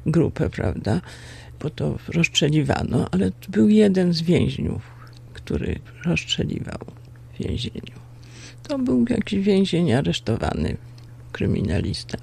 grupę, 0.07 0.51
prawda? 0.51 1.01
Bo 1.61 1.71
to 1.71 1.99
rozstrzeliwano, 2.09 3.09
ale 3.11 3.31
był 3.49 3.69
jeden 3.69 4.13
z 4.13 4.23
więźniów, 4.23 4.83
który 5.33 5.79
rozstrzeliwał 6.05 6.79
w 7.35 7.43
więzieniu. 7.43 7.99
To 8.63 8.79
był 8.79 9.05
jakiś 9.09 9.45
więzień 9.45 9.93
aresztowany, 9.93 10.77
kryminalista. 11.33 12.19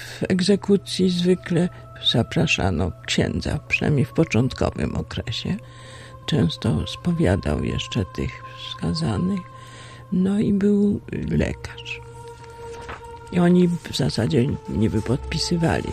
W 0.00 0.22
egzekucji 0.28 1.10
zwykle 1.10 1.68
zapraszano 2.12 2.92
księdza, 3.06 3.58
przynajmniej 3.68 4.04
w 4.04 4.12
początkowym 4.12 4.96
okresie. 4.96 5.56
Często 6.26 6.86
spowiadał 6.86 7.64
jeszcze 7.64 8.04
tych 8.14 8.42
skazanych. 8.72 9.40
No 10.12 10.38
i 10.38 10.52
był 10.52 11.00
lekarz. 11.30 12.00
I 13.32 13.38
oni 13.38 13.68
w 13.68 13.96
zasadzie 13.96 14.46
niby 14.68 15.02
podpisywali 15.02 15.88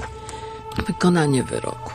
wykonanie 0.87 1.43
wyroku. 1.43 1.91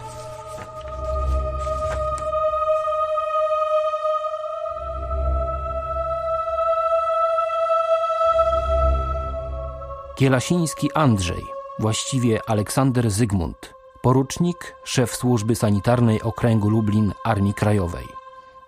Kielasiński 10.15 10.93
Andrzej, 10.95 11.45
właściwie 11.79 12.41
Aleksander 12.47 13.11
Zygmunt, 13.11 13.75
porucznik, 14.03 14.77
szef 14.85 15.17
służby 15.17 15.55
sanitarnej 15.55 16.23
okręgu 16.23 16.71
Lublin 16.71 17.13
Armii 17.25 17.55
Krajowej. 17.55 18.07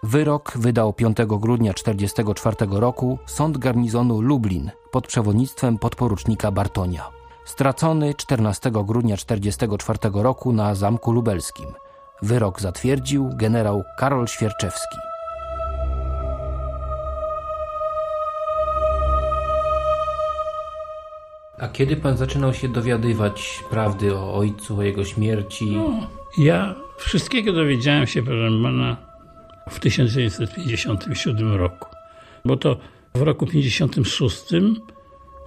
Wyrok 0.03 0.53
wydał 0.57 0.93
5 0.93 1.17
grudnia 1.27 1.73
1944 1.73 2.57
roku 2.81 3.19
Sąd 3.27 3.59
Garnizonu 3.59 4.21
Lublin 4.21 4.71
pod 4.91 5.07
przewodnictwem 5.07 5.79
podporucznika 5.79 6.51
Bartonia. 6.51 7.11
Stracony 7.45 8.15
14 8.15 8.71
grudnia 8.71 9.17
1944 9.17 10.23
roku 10.23 10.53
na 10.53 10.75
Zamku 10.75 11.13
Lubelskim. 11.13 11.75
Wyrok 12.23 12.61
zatwierdził 12.61 13.31
generał 13.37 13.83
Karol 13.99 14.27
Świerczewski. 14.27 15.14
A 21.65 21.69
kiedy 21.69 21.97
pan 21.97 22.17
zaczynał 22.17 22.55
się 22.55 22.69
dowiadywać 22.69 23.65
prawdy 23.71 24.15
o 24.15 24.35
ojcu, 24.35 24.79
o 24.79 24.83
jego 24.83 25.05
śmierci? 25.05 25.77
Ja 26.39 26.75
w 26.99 27.03
Wszystkiego 27.03 27.53
dowiedziałem 27.53 28.07
się, 28.07 28.23
proszę 28.23 28.63
pana, 28.63 28.97
w 29.71 29.81
1957 29.81 31.55
roku. 31.55 31.89
Bo 32.45 32.57
to 32.57 32.79
w 33.15 33.23
roku 33.23 33.47
1956 33.47 34.45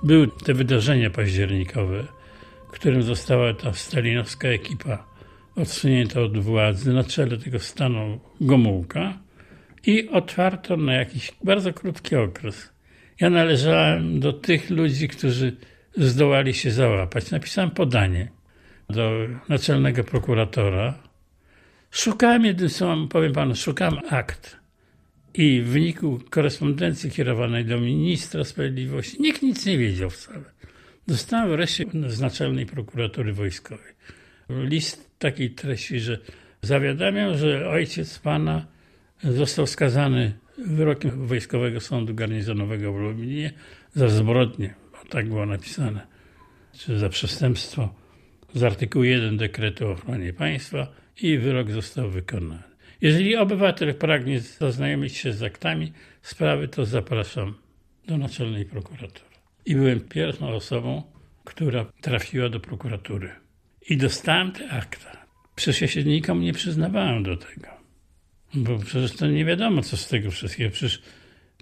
były 0.04 0.28
te 0.46 0.54
wydarzenia 0.54 1.10
październikowe, 1.10 2.04
którym 2.72 3.04
została 3.04 3.54
ta 3.54 3.74
stalinowska 3.74 4.48
ekipa 4.48 5.04
odsunięta 5.56 6.22
od 6.22 6.38
władzy. 6.38 6.94
Na 6.94 7.04
czele 7.04 7.38
tego 7.38 7.60
stanął 7.60 8.20
Gomułka 8.42 9.18
i 9.86 10.10
otwarto 10.10 10.78
na 10.78 10.94
jakiś 10.94 11.32
bardzo 11.44 11.74
krótki 11.74 12.16
okres. 12.16 12.70
Ja 13.22 13.30
należałem 13.30 14.20
do 14.20 14.34
tych 14.34 14.70
ludzi, 14.70 15.08
którzy 15.08 15.58
zdołali 15.98 16.54
się 16.54 16.72
załapać. 16.72 17.32
Napisałem 17.32 17.72
podanie 17.72 18.32
do 18.90 19.12
naczelnego 19.50 20.04
prokuratora. 20.04 20.94
Szukałem 21.92 22.46
jedynie, 22.46 22.70
co 22.70 23.08
powiem 23.10 23.34
panu, 23.34 23.56
szukałem 23.56 24.00
akt. 24.10 24.58
I 25.34 25.62
w 25.62 25.68
wyniku 25.68 26.20
korespondencji 26.30 27.12
kierowanej 27.12 27.66
do 27.66 27.80
ministra 27.80 28.44
sprawiedliwości, 28.44 29.22
nikt 29.22 29.42
nic 29.42 29.66
nie 29.66 29.78
wiedział 29.78 30.10
wcale. 30.10 30.44
Dostałem 31.08 31.50
wreszcie 31.50 31.86
z 32.08 32.20
naczelnej 32.20 32.66
prokuratury 32.66 33.34
wojskowej 33.34 33.98
list 34.50 35.20
takiej 35.20 35.52
treści, 35.52 36.00
że 36.00 36.18
zawiadamiam, 36.62 37.38
że 37.38 37.70
ojciec 37.70 38.20
pana 38.20 38.68
został 39.24 39.68
skazany 39.68 40.34
wyrokiem 40.58 41.28
Wojskowego 41.28 41.80
Sądu 41.80 42.16
Garnizonowego 42.16 42.94
w 42.94 42.98
Lublinie 42.98 43.54
za 43.96 44.10
zbrodnię, 44.10 44.74
tak 45.10 45.30
było 45.30 45.46
napisane, 45.46 46.08
czy 46.78 47.00
za 47.00 47.10
przestępstwo 47.10 47.94
z 48.54 48.64
artykułu 48.64 49.04
1 49.04 49.38
dekretu 49.38 49.88
o 49.88 49.92
ochronie 49.92 50.34
państwa 50.34 50.88
i 51.22 51.38
wyrok 51.38 51.72
został 51.72 52.10
wykonany. 52.10 52.64
Jeżeli 53.02 53.36
obywatel 53.36 53.96
pragnie 53.96 54.40
zaznajomić 54.40 55.18
się 55.18 55.34
z 55.34 55.44
aktami 55.44 55.94
sprawy, 56.22 56.68
to 56.68 56.86
zapraszam 56.86 57.56
do 58.08 58.18
Naczelnej 58.18 58.66
Prokuratury. 58.66 59.36
I 59.66 59.76
byłem 59.76 60.00
pierwszą 60.00 60.50
osobą, 60.50 61.04
która 61.44 61.86
trafiła 62.02 62.50
do 62.50 62.60
prokuratury. 62.60 63.30
I 63.90 63.98
dostałem 63.98 64.52
te 64.52 64.70
akta. 64.70 65.18
Przecież 65.56 65.82
ja 65.82 65.88
się 65.88 66.04
nikomu 66.04 66.42
nie 66.42 66.54
przyznawałem 66.54 67.24
do 67.24 67.38
tego. 67.38 67.68
Bo 68.54 68.80
przecież 68.80 69.12
to 69.12 69.28
nie 69.28 69.46
wiadomo, 69.46 69.82
co 69.82 69.98
z 69.98 70.08
tego 70.08 70.32
wszystkiego. 70.32 70.72
Przecież 70.72 71.02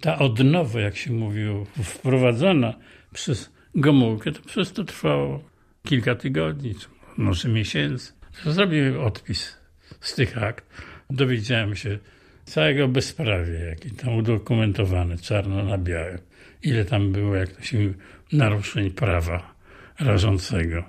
ta 0.00 0.18
odnowa, 0.18 0.80
jak 0.80 0.96
się 0.96 1.12
mówiło, 1.12 1.64
wprowadzona 1.64 2.74
przez 3.16 3.52
Gomułkę, 3.74 4.32
to 4.32 4.40
przecież 4.46 4.72
to 4.72 4.84
trwało 4.84 5.44
kilka 5.84 6.14
tygodni, 6.14 6.74
może 7.16 7.48
miesięcy. 7.48 8.12
Zrobiłem 8.44 9.00
odpis 9.00 9.56
z 10.00 10.14
tych 10.14 10.42
akt. 10.42 10.64
Dowiedziałem 11.10 11.76
się 11.76 11.98
całego 12.44 12.88
bezprawia, 12.88 13.58
jakie 13.58 13.90
tam 13.90 14.14
udokumentowane, 14.14 15.18
czarno 15.18 15.64
na 15.64 15.78
białym. 15.78 16.18
Ile 16.62 16.84
tam 16.84 17.12
było, 17.12 17.34
jak 17.34 17.50
to 17.52 17.62
się 17.62 17.94
naruszeń 18.32 18.90
prawa 18.90 19.54
rażącego, 20.00 20.84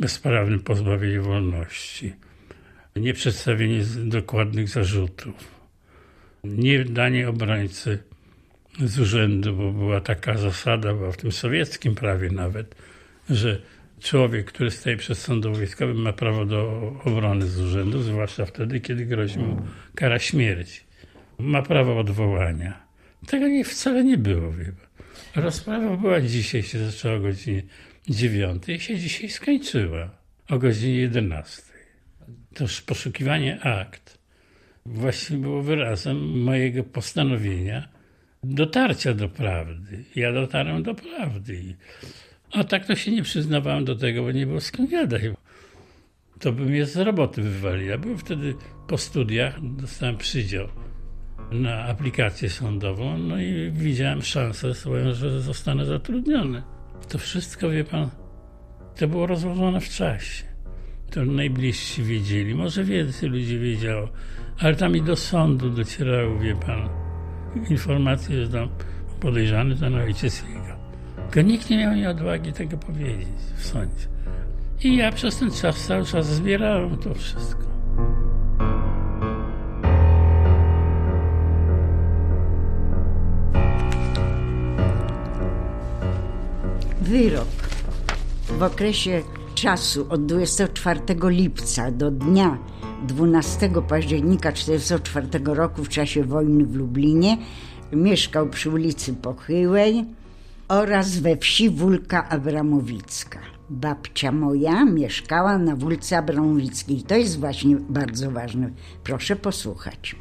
bezprawne 0.00 0.58
pozbawienie 0.58 1.20
wolności, 1.20 2.12
nieprzedstawienie 2.96 3.84
dokładnych 4.04 4.68
zarzutów, 4.68 5.34
nie 6.44 6.84
danie 6.84 7.28
obrońcy 7.28 8.11
z 8.80 8.98
urzędu, 8.98 9.56
bo 9.56 9.72
była 9.72 10.00
taka 10.00 10.38
zasada, 10.38 10.94
była 10.94 11.12
w 11.12 11.16
tym 11.16 11.32
sowieckim 11.32 11.94
prawie 11.94 12.30
nawet, 12.30 12.74
że 13.30 13.60
człowiek, 14.00 14.46
który 14.46 14.70
staje 14.70 14.96
przed 14.96 15.18
sądem 15.18 15.54
wojskowym 15.54 15.96
ma 15.96 16.12
prawo 16.12 16.44
do 16.44 16.92
obrony 17.04 17.46
z 17.46 17.60
urzędu, 17.60 18.02
zwłaszcza 18.02 18.46
wtedy, 18.46 18.80
kiedy 18.80 19.06
grozi 19.06 19.38
mu 19.38 19.62
kara 19.94 20.18
śmierci. 20.18 20.80
Ma 21.38 21.62
prawo 21.62 21.98
odwołania. 21.98 22.86
Tego 23.26 23.48
nie, 23.48 23.64
wcale 23.64 24.04
nie 24.04 24.18
było. 24.18 24.52
Rozprawa 25.36 25.96
była 25.96 26.20
dzisiaj, 26.20 26.62
się 26.62 26.78
zaczęła 26.78 27.14
o 27.14 27.20
godzinie 27.20 27.62
9 28.08 28.68
i 28.68 28.80
się 28.80 28.98
dzisiaj 28.98 29.28
skończyła 29.28 30.10
o 30.48 30.58
godzinie 30.58 30.96
11. 30.96 31.62
Toż 32.54 32.82
poszukiwanie 32.82 33.60
akt 33.60 34.18
właściwie 34.86 35.38
było 35.38 35.62
wyrazem 35.62 36.42
mojego 36.42 36.84
postanowienia 36.84 37.88
dotarcia 38.42 39.14
do 39.14 39.28
prawdy. 39.28 40.04
Ja 40.16 40.32
dotarłem 40.32 40.82
do 40.82 40.94
prawdy. 40.94 41.76
A 42.52 42.64
tak 42.64 42.86
to 42.86 42.96
się 42.96 43.10
nie 43.10 43.22
przyznawałem 43.22 43.84
do 43.84 43.96
tego, 43.96 44.22
bo 44.22 44.32
nie 44.32 44.46
było 44.46 44.60
skąd 44.60 44.90
gadać. 44.90 45.22
To 46.40 46.52
by 46.52 46.64
mnie 46.64 46.86
z 46.86 46.96
roboty 46.96 47.42
wywalił. 47.42 47.86
Ja 47.86 47.98
byłem 47.98 48.18
wtedy 48.18 48.54
po 48.88 48.98
studiach, 48.98 49.60
dostałem 49.76 50.16
przydział 50.16 50.68
na 51.52 51.84
aplikację 51.84 52.50
sądową, 52.50 53.18
no 53.18 53.40
i 53.40 53.70
widziałem 53.70 54.22
szansę 54.22 54.74
swoją, 54.74 55.14
że 55.14 55.40
zostanę 55.40 55.86
zatrudniony. 55.86 56.62
To 57.08 57.18
wszystko, 57.18 57.70
wie 57.70 57.84
pan, 57.84 58.10
to 58.96 59.08
było 59.08 59.26
rozłożone 59.26 59.80
w 59.80 59.88
czasie. 59.88 60.44
To 61.10 61.24
najbliżsi 61.24 62.02
wiedzieli, 62.02 62.54
może 62.54 62.84
więcej 62.84 63.28
ludzi 63.28 63.58
wiedziało, 63.58 64.08
ale 64.58 64.76
tam 64.76 64.96
i 64.96 65.02
do 65.02 65.16
sądu 65.16 65.70
docierały, 65.70 66.38
wie 66.38 66.56
pan, 66.56 67.01
informacje, 67.70 68.46
że 68.46 68.52
tam 68.52 68.68
podejrzany 69.20 69.76
ten 69.76 69.94
ojciec 69.94 70.42
jego. 70.48 70.82
Tylko 71.30 71.48
nikt 71.48 71.70
nie 71.70 71.78
miał 71.78 71.94
mi 71.94 72.06
odwagi 72.06 72.52
tego 72.52 72.76
powiedzieć 72.76 73.28
w 73.56 73.66
sądzie. 73.66 74.06
I 74.84 74.96
ja 74.96 75.12
przez 75.12 75.38
ten 75.38 75.50
czas 75.50 75.86
cały 75.86 76.04
czas 76.04 76.26
zbierałem 76.26 76.98
to 76.98 77.14
wszystko. 77.14 77.62
Wyrok 87.00 87.48
w 88.58 88.62
okresie 88.62 89.22
czasu 89.54 90.06
od 90.10 90.26
24 90.26 91.00
lipca 91.22 91.90
do 91.90 92.10
dnia 92.10 92.58
12 93.06 93.70
października 93.88 94.52
1944 94.52 95.54
roku 95.54 95.84
w 95.84 95.88
czasie 95.88 96.24
wojny 96.24 96.64
w 96.64 96.76
Lublinie 96.76 97.38
mieszkał 97.92 98.48
przy 98.48 98.70
ulicy 98.70 99.14
Pochyłej 99.14 100.04
oraz 100.68 101.18
we 101.18 101.36
wsi 101.36 101.70
Wólka 101.70 102.28
Abramowicka. 102.28 103.38
Babcia 103.70 104.32
moja 104.32 104.84
mieszkała 104.84 105.58
na 105.58 105.76
Wólce 105.76 106.18
Abramowickiej. 106.18 107.02
To 107.02 107.14
jest 107.14 107.40
właśnie 107.40 107.76
bardzo 107.76 108.30
ważne. 108.30 108.70
Proszę 109.04 109.36
posłuchać. 109.36 110.16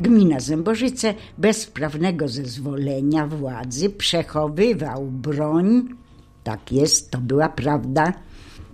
Gmina 0.00 0.40
Zębożyce 0.40 1.14
bez 1.38 1.66
prawnego 1.66 2.28
zezwolenia 2.28 3.26
władzy 3.26 3.90
przechowywał 3.90 5.06
broń. 5.06 5.88
Tak 6.44 6.72
jest, 6.72 7.10
to 7.10 7.18
była 7.18 7.48
prawda. 7.48 8.12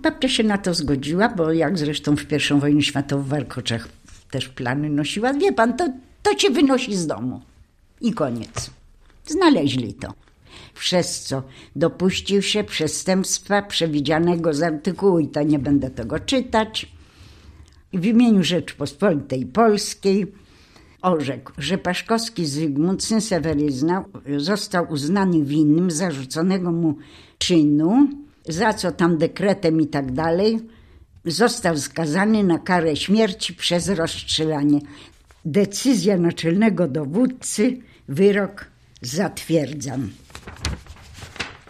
Babcia 0.05 0.29
się 0.29 0.43
na 0.43 0.57
to 0.57 0.73
zgodziła, 0.73 1.29
bo 1.29 1.53
jak 1.53 1.77
zresztą 1.77 2.15
w 2.15 2.31
I 2.31 2.59
wojnie 2.59 2.83
światowej 2.83 3.25
w 3.25 3.29
Warkoczach 3.29 3.89
też 4.31 4.49
plany 4.49 4.89
nosiła. 4.89 5.33
Wie 5.33 5.53
pan, 5.53 5.77
to, 5.77 5.93
to 6.23 6.35
cię 6.35 6.49
wynosi 6.49 6.95
z 6.95 7.07
domu. 7.07 7.41
I 8.01 8.13
koniec. 8.13 8.71
Znaleźli 9.25 9.93
to 9.93 10.13
przez 10.73 11.23
co 11.23 11.43
dopuścił 11.75 12.41
się 12.41 12.63
przestępstwa 12.63 13.61
przewidzianego 13.61 14.53
z 14.53 14.63
artykułu, 14.63 15.19
i 15.19 15.27
to 15.27 15.43
nie 15.43 15.59
będę 15.59 15.89
tego 15.89 16.19
czytać, 16.19 16.91
w 17.93 18.05
imieniu 18.05 18.43
Rzeczpospolitej 18.43 19.45
Polskiej 19.45 20.31
orzekł, 21.01 21.51
że 21.57 21.77
Paszkowski 21.77 22.45
Zygmunt, 22.45 23.03
Seweryzna, 23.19 24.05
został 24.37 24.91
uznany 24.91 25.43
winnym 25.43 25.91
zarzuconego 25.91 26.71
mu 26.71 26.95
czynu, 27.37 28.24
za 28.47 28.73
co 28.73 28.91
tam 28.91 29.17
dekretem 29.17 29.81
i 29.81 29.87
tak 29.87 30.11
dalej, 30.11 30.59
został 31.25 31.77
skazany 31.77 32.43
na 32.43 32.59
karę 32.59 32.95
śmierci 32.95 33.53
przez 33.53 33.89
rozstrzelanie. 33.89 34.79
Decyzja 35.45 36.17
naczelnego 36.17 36.87
dowódcy, 36.87 37.77
wyrok 38.07 38.65
zatwierdzam 39.01 40.09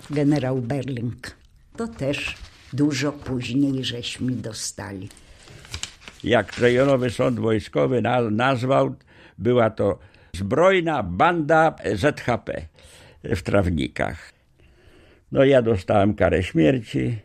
generał 0.10 0.62
Berling. 0.62 1.36
To 1.78 1.88
też 1.88 2.36
dużo 2.74 3.12
później 3.12 3.84
żeśmy 3.84 4.32
dostali. 4.32 5.10
Jak 6.24 6.58
rejonowy 6.58 7.10
sąd 7.10 7.40
wojskowy 7.40 8.02
nazwał, 8.32 8.96
była 9.38 9.70
to 9.70 10.00
zbrojna 10.36 11.04
banda 11.04 11.76
ZHP 11.96 12.68
w 13.24 13.42
Trawnikach. 13.42 14.35
No 15.32 15.44
ja 15.44 15.62
dostałem 15.62 16.14
karę 16.14 16.44
śmierci. 16.44 17.18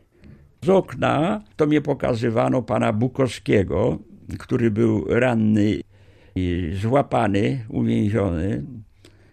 Z 0.64 0.68
okna 0.68 1.42
to 1.56 1.66
mnie 1.66 1.80
pokazywano 1.80 2.62
pana 2.62 2.92
Bukowskiego, 2.92 3.98
który 4.38 4.70
był 4.70 5.04
ranny 5.08 5.80
i 6.34 6.72
złapany, 6.80 7.64
uwięziony. 7.68 8.64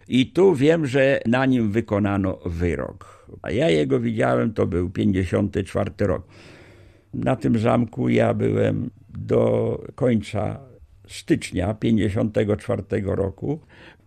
I 0.07 0.31
tu 0.31 0.55
wiem, 0.55 0.85
że 0.85 1.19
na 1.25 1.45
nim 1.45 1.71
wykonano 1.71 2.39
wyrok. 2.45 3.27
A 3.41 3.51
ja 3.51 3.69
jego 3.69 3.99
widziałem, 3.99 4.53
to 4.53 4.67
był 4.67 4.89
54 4.89 5.91
rok. 5.99 6.27
Na 7.13 7.35
tym 7.35 7.59
zamku 7.59 8.09
ja 8.09 8.33
byłem 8.33 8.89
do 9.09 9.81
końca 9.95 10.59
stycznia 11.07 11.73
54 11.73 12.83
roku, 13.05 13.59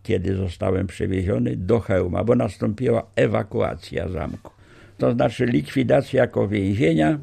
kiedy 0.02 0.34
zostałem 0.34 0.86
przewieziony 0.86 1.56
do 1.56 1.80
Chełma, 1.80 2.24
bo 2.24 2.34
nastąpiła 2.34 3.06
ewakuacja 3.16 4.08
zamku. 4.08 4.52
To 4.98 5.12
znaczy 5.12 5.46
likwidacja 5.46 6.22
jako 6.22 6.48
więzienia. 6.48 7.18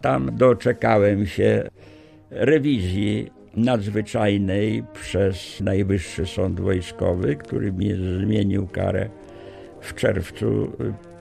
Tam 0.00 0.36
doczekałem 0.36 1.26
się 1.26 1.68
rewizji 2.30 3.30
nadzwyczajnej 3.56 4.84
przez 4.92 5.60
Najwyższy 5.60 6.26
Sąd 6.26 6.60
Wojskowy, 6.60 7.36
który 7.36 7.72
mi 7.72 7.92
zmienił 8.22 8.66
karę 8.66 9.08
w 9.80 9.94
czerwcu 9.94 10.72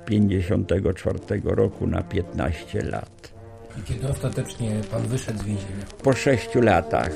54 0.05 1.19
roku 1.43 1.87
na 1.87 2.03
15 2.03 2.81
lat. 2.81 3.33
I 3.79 3.81
kiedy 3.83 4.07
ostatecznie 4.07 4.71
pan 4.91 5.01
wyszedł 5.01 5.39
z 5.39 5.43
więzienia? 5.43 5.85
Po 6.03 6.13
sześciu 6.13 6.61
latach. 6.61 7.11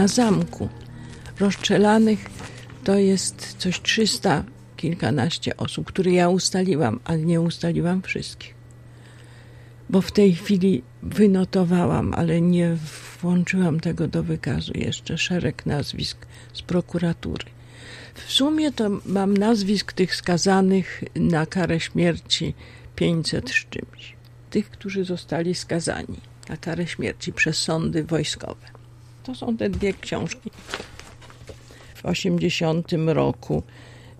Na 0.00 0.08
zamku 0.08 0.68
rozstrzelanych 1.40 2.30
to 2.84 2.94
jest 2.94 3.56
coś 3.58 3.80
300 3.80 4.44
kilkanaście 4.76 5.56
osób, 5.56 5.86
które 5.86 6.12
ja 6.12 6.28
ustaliłam, 6.28 7.00
ale 7.04 7.18
nie 7.18 7.40
ustaliłam 7.40 8.02
wszystkich. 8.02 8.54
Bo 9.90 10.00
w 10.00 10.12
tej 10.12 10.34
chwili 10.34 10.82
wynotowałam, 11.02 12.14
ale 12.14 12.40
nie 12.40 12.76
włączyłam 13.22 13.80
tego 13.80 14.08
do 14.08 14.22
wykazu 14.22 14.72
jeszcze 14.74 15.18
szereg 15.18 15.66
nazwisk 15.66 16.26
z 16.52 16.62
prokuratury. 16.62 17.44
W 18.14 18.32
sumie 18.32 18.72
to 18.72 18.90
mam 19.06 19.36
nazwisk 19.36 19.92
tych 19.92 20.16
skazanych 20.16 21.04
na 21.14 21.46
karę 21.46 21.80
śmierci 21.80 22.54
500 22.96 23.50
z 23.50 23.54
czymś. 23.54 24.16
Tych, 24.50 24.70
którzy 24.70 25.04
zostali 25.04 25.54
skazani 25.54 26.20
na 26.48 26.56
karę 26.56 26.86
śmierci 26.86 27.32
przez 27.32 27.58
sądy 27.58 28.04
wojskowe. 28.04 28.79
To 29.22 29.34
są 29.34 29.56
te 29.56 29.70
dwie 29.70 29.92
książki. 29.92 30.50
W 31.94 32.06
80 32.06 32.92
roku 33.06 33.62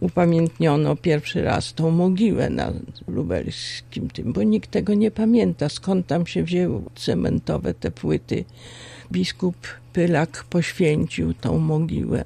upamiętniono 0.01 0.97
pierwszy 0.97 1.43
raz 1.43 1.75
tą 1.75 1.91
mogiłę 1.91 2.51
na 2.51 2.73
lubelskim 3.09 4.11
tym, 4.11 4.33
bo 4.33 4.43
nikt 4.43 4.71
tego 4.71 4.95
nie 4.95 5.11
pamięta, 5.11 5.69
skąd 5.69 6.07
tam 6.07 6.27
się 6.27 6.43
wzięły 6.43 6.83
cementowe 6.95 7.75
te 7.75 7.91
płyty. 7.91 8.45
Biskup 9.13 9.57
Pylak 9.93 10.45
poświęcił 10.51 11.35
tą 11.35 11.59
mogiłę. 11.59 12.25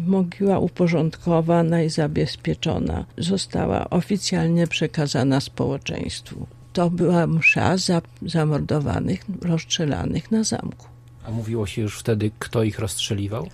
Mogiła 0.00 0.58
uporządkowana 0.58 1.82
i 1.82 1.90
zabezpieczona 1.90 3.04
została 3.18 3.90
oficjalnie 3.90 4.66
przekazana 4.66 5.40
społeczeństwu. 5.40 6.46
To 6.72 6.90
była 6.90 7.26
msza 7.26 7.76
za 7.76 8.02
zamordowanych, 8.22 9.24
rozstrzelanych 9.42 10.30
na 10.30 10.44
zamku. 10.44 10.95
A 11.26 11.30
mówiło 11.30 11.66
się 11.66 11.82
już 11.82 11.98
wtedy, 11.98 12.30
kto 12.38 12.62
ich 12.62 12.78
rozstrzeliwał? 12.78 13.48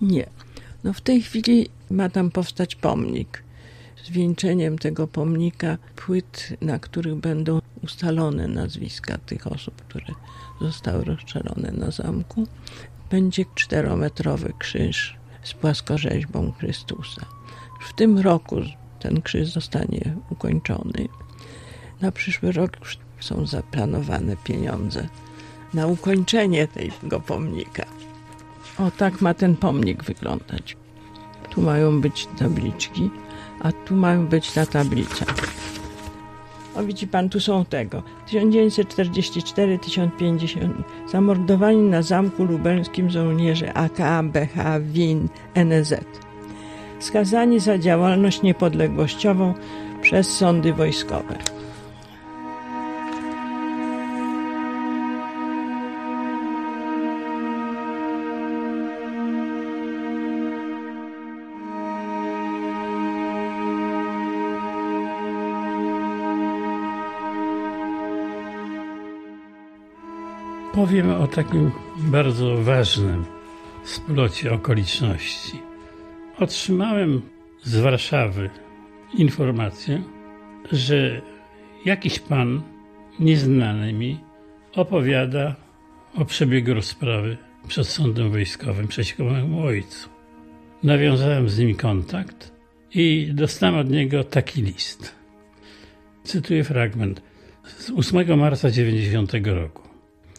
Nie. 0.00 0.26
No 0.84 0.92
w 0.92 1.00
tej 1.00 1.22
chwili 1.22 1.68
ma 1.90 2.08
tam 2.08 2.30
powstać 2.30 2.74
pomnik. 2.74 3.42
Zwieńczeniem 4.04 4.78
tego 4.78 5.06
pomnika 5.06 5.78
płyt, 5.96 6.52
na 6.60 6.78
których 6.78 7.14
będą 7.14 7.60
ustalone 7.82 8.48
nazwiska 8.48 9.18
tych 9.18 9.46
osób, 9.46 9.82
które 9.82 10.14
zostały 10.60 11.04
rozstrzelone 11.04 11.72
na 11.72 11.90
zamku, 11.90 12.46
będzie 13.10 13.44
czterometrowy 13.54 14.52
krzyż 14.58 15.16
z 15.42 15.54
płaskorzeźbą 15.54 16.52
Chrystusa. 16.52 17.26
W 17.88 17.96
tym 17.96 18.18
roku 18.18 18.56
ten 19.00 19.22
krzyż 19.22 19.48
zostanie 19.48 20.16
ukończony. 20.30 21.08
Na 22.00 22.12
przyszły 22.12 22.52
rok 22.52 22.76
są 23.20 23.46
zaplanowane 23.46 24.36
pieniądze 24.36 25.08
na 25.74 25.86
ukończenie 25.86 26.68
tego 26.68 27.20
pomnika. 27.20 27.84
O, 28.78 28.90
tak 28.90 29.20
ma 29.20 29.34
ten 29.34 29.56
pomnik 29.56 30.04
wyglądać. 30.04 30.76
Tu 31.50 31.62
mają 31.62 32.00
być 32.00 32.28
tabliczki, 32.38 33.10
a 33.60 33.72
tu 33.72 33.96
mają 33.96 34.26
być 34.26 34.52
ta 34.52 34.66
tablica. 34.66 35.26
O, 36.76 36.82
widzi 36.82 37.06
pan, 37.06 37.28
tu 37.28 37.40
są 37.40 37.64
tego. 37.64 38.02
1944-1050. 38.28 40.70
Zamordowani 41.08 41.82
na 41.82 42.02
Zamku 42.02 42.44
Lubelskim 42.44 43.10
żołnierze 43.10 43.74
AK, 43.74 43.98
BH, 44.22 44.80
WIN, 44.80 45.28
NZ. 45.54 45.94
Skazani 46.98 47.60
za 47.60 47.78
działalność 47.78 48.42
niepodległościową 48.42 49.54
przez 50.02 50.36
sądy 50.36 50.72
wojskowe. 50.72 51.57
Powiem 70.78 71.10
o 71.10 71.26
takim 71.26 71.70
bardzo 71.98 72.62
ważnym 72.62 73.24
splocie 73.84 74.52
okoliczności. 74.52 75.58
Otrzymałem 76.38 77.22
z 77.64 77.76
Warszawy 77.76 78.50
informację, 79.14 80.02
że 80.72 81.20
jakiś 81.84 82.18
pan 82.18 82.62
nieznany 83.20 83.92
mi 83.92 84.20
opowiada 84.74 85.54
o 86.14 86.24
przebiegu 86.24 86.74
rozprawy 86.74 87.36
przed 87.68 87.86
sądem 87.88 88.30
wojskowym 88.30 88.88
przeciwko 88.88 89.24
mojemu 89.24 89.62
ojcu. 89.62 90.08
Nawiązałem 90.82 91.48
z 91.48 91.58
nim 91.58 91.74
kontakt 91.74 92.52
i 92.94 93.30
dostałem 93.34 93.76
od 93.76 93.90
niego 93.90 94.24
taki 94.24 94.62
list. 94.62 95.14
Cytuję 96.24 96.64
fragment 96.64 97.22
z 97.64 97.90
8 97.90 98.38
marca 98.38 98.70
90 98.70 99.32
roku. 99.44 99.87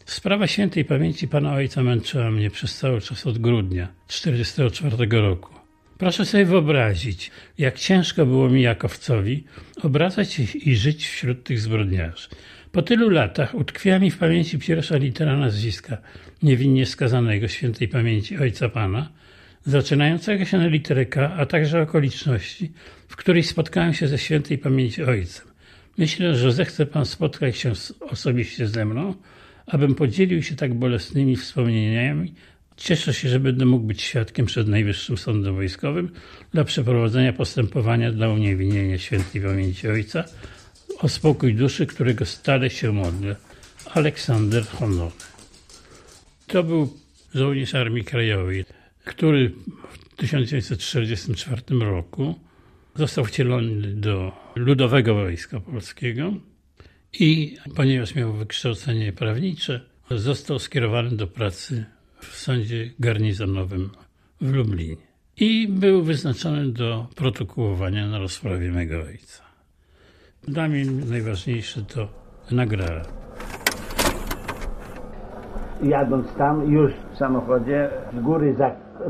Sprawa 0.10 0.48
świętej 0.48 0.86
pamięci 0.86 1.28
pana 1.28 1.54
ojca 1.54 1.84
męczyła 1.84 2.32
mnie 2.32 2.50
przez 2.50 2.78
cały 2.78 3.02
czas 3.02 3.28
od 3.28 3.38
grudnia 3.38 3.88
1944 4.08 5.22
roku. 5.22 5.54
Proszę 5.98 6.26
sobie 6.26 6.46
wyobrazić, 6.46 7.32
jak 7.58 7.80
ciężko 7.80 8.26
było 8.26 8.50
mi 8.50 8.62
Jakowcowi 8.62 9.44
obracać 9.84 10.34
się 10.34 10.44
i 10.44 10.76
żyć 10.76 11.08
wśród 11.08 11.44
tych 11.44 11.60
zbrodniarzy. 11.60 12.30
Po 12.72 12.82
tylu 12.82 13.10
latach 13.10 13.56
utkwiła 13.56 14.00
mi 14.00 14.12
w 14.12 14.18
pamięci 14.18 14.60
pierwsza 14.60 14.98
litera 14.98 15.38
nazwiska 15.38 15.98
niewinnie 16.44 16.86
skazanego 16.86 17.48
świętej 17.48 17.88
pamięci 17.88 18.38
ojca 18.38 18.70
pana, 18.70 19.10
zaczynającego 19.66 20.46
się 20.46 20.58
na 20.58 20.68
literę 20.68 21.06
K, 21.06 21.34
a 21.38 21.46
także 21.46 21.82
okoliczności, 21.82 22.72
w 23.08 23.16
której 23.16 23.44
spotkałem 23.44 23.94
się 23.94 24.08
ze 24.08 24.18
świętej 24.18 24.58
pamięci 24.58 25.04
ojcem. 25.04 25.48
Myślę, 25.98 26.36
że 26.36 26.52
zechce 26.52 26.86
pan 26.86 27.06
spotkać 27.06 27.58
się 27.58 27.72
osobiście 28.02 28.68
ze 28.68 28.86
mną, 28.86 29.14
abym 29.70 29.96
podzielił 29.96 30.44
się 30.44 30.56
tak 30.56 30.74
bolesnymi 30.74 31.36
wspomnieniami. 31.36 32.34
Cieszę 32.78 33.14
się, 33.14 33.30
że 33.30 33.40
będę 33.40 33.66
mógł 33.66 33.86
być 33.86 34.02
świadkiem 34.02 34.46
przed 34.46 34.68
Najwyższym 34.68 35.18
Sądem 35.18 35.56
Wojskowym 35.56 36.12
dla 36.54 36.64
przeprowadzenia 36.64 37.34
postępowania 37.34 38.12
dla 38.12 38.30
uniewinnienia 38.30 38.98
świętej 38.98 39.42
pamięci 39.42 39.88
ojca 39.88 40.24
o 41.00 41.10
spokój 41.10 41.56
duszy, 41.56 41.86
którego 41.86 42.26
stale 42.26 42.70
się 42.70 42.92
modlę. 42.92 43.36
Aleksander 43.94 44.66
Honor. 44.68 45.12
To 46.48 46.64
był 46.64 46.98
żołnierz 47.36 47.76
Armii 47.76 48.04
Krajowej, 48.04 48.66
który 49.06 49.52
w 50.12 50.16
1944 50.16 51.62
roku 51.80 52.36
został 52.96 53.26
wcielony 53.26 53.94
do 53.94 54.32
Ludowego 54.56 55.16
Wojska 55.16 55.60
Polskiego 55.60 56.34
i 57.14 57.58
ponieważ 57.76 58.16
miał 58.16 58.34
wykształcenie 58.34 59.14
prawnicze, 59.14 59.82
został 60.12 60.60
skierowany 60.60 61.10
do 61.10 61.28
pracy 61.28 61.86
w 62.20 62.36
sądzie 62.36 62.90
garnizonowym 63.00 63.90
w 64.42 64.54
Lublinie. 64.54 65.10
I 65.38 65.68
był 65.68 66.04
wyznaczony 66.04 66.72
do 66.72 67.08
protokołowania 67.16 68.08
na 68.08 68.20
rozprawie 68.20 68.72
mego 68.72 69.02
ojca. 69.02 69.44
Dla 70.48 70.68
mnie 70.68 70.86
najważniejsze 70.86 71.82
to 71.82 72.08
nagrała. 72.52 73.02
Jadąc 75.84 76.34
tam, 76.34 76.72
już 76.72 76.92
w 77.14 77.18
samochodzie 77.18 77.90
z 78.14 78.20
góry 78.20 78.56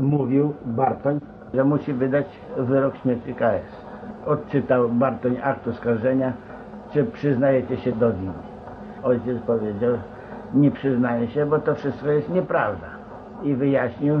mówił 0.00 0.54
Bartoń, 0.66 1.20
że 1.54 1.64
musi 1.64 1.92
wydać 1.92 2.26
wyrok 2.56 2.96
śmierci 3.02 3.34
KS. 3.34 3.86
Odczytał 4.26 4.88
Bartoń 4.88 5.36
akt 5.42 5.68
oskarżenia, 5.68 6.32
czy 6.92 7.04
przyznajecie 7.04 7.76
się 7.76 7.92
do 7.92 8.12
winy. 8.12 8.32
Ojciec 9.02 9.42
powiedział, 9.42 9.92
nie 10.54 10.70
przyznaję 10.70 11.28
się, 11.28 11.46
bo 11.46 11.58
to 11.58 11.74
wszystko 11.74 12.10
jest 12.10 12.28
nieprawda. 12.28 12.86
I 13.42 13.54
wyjaśnił, 13.54 14.20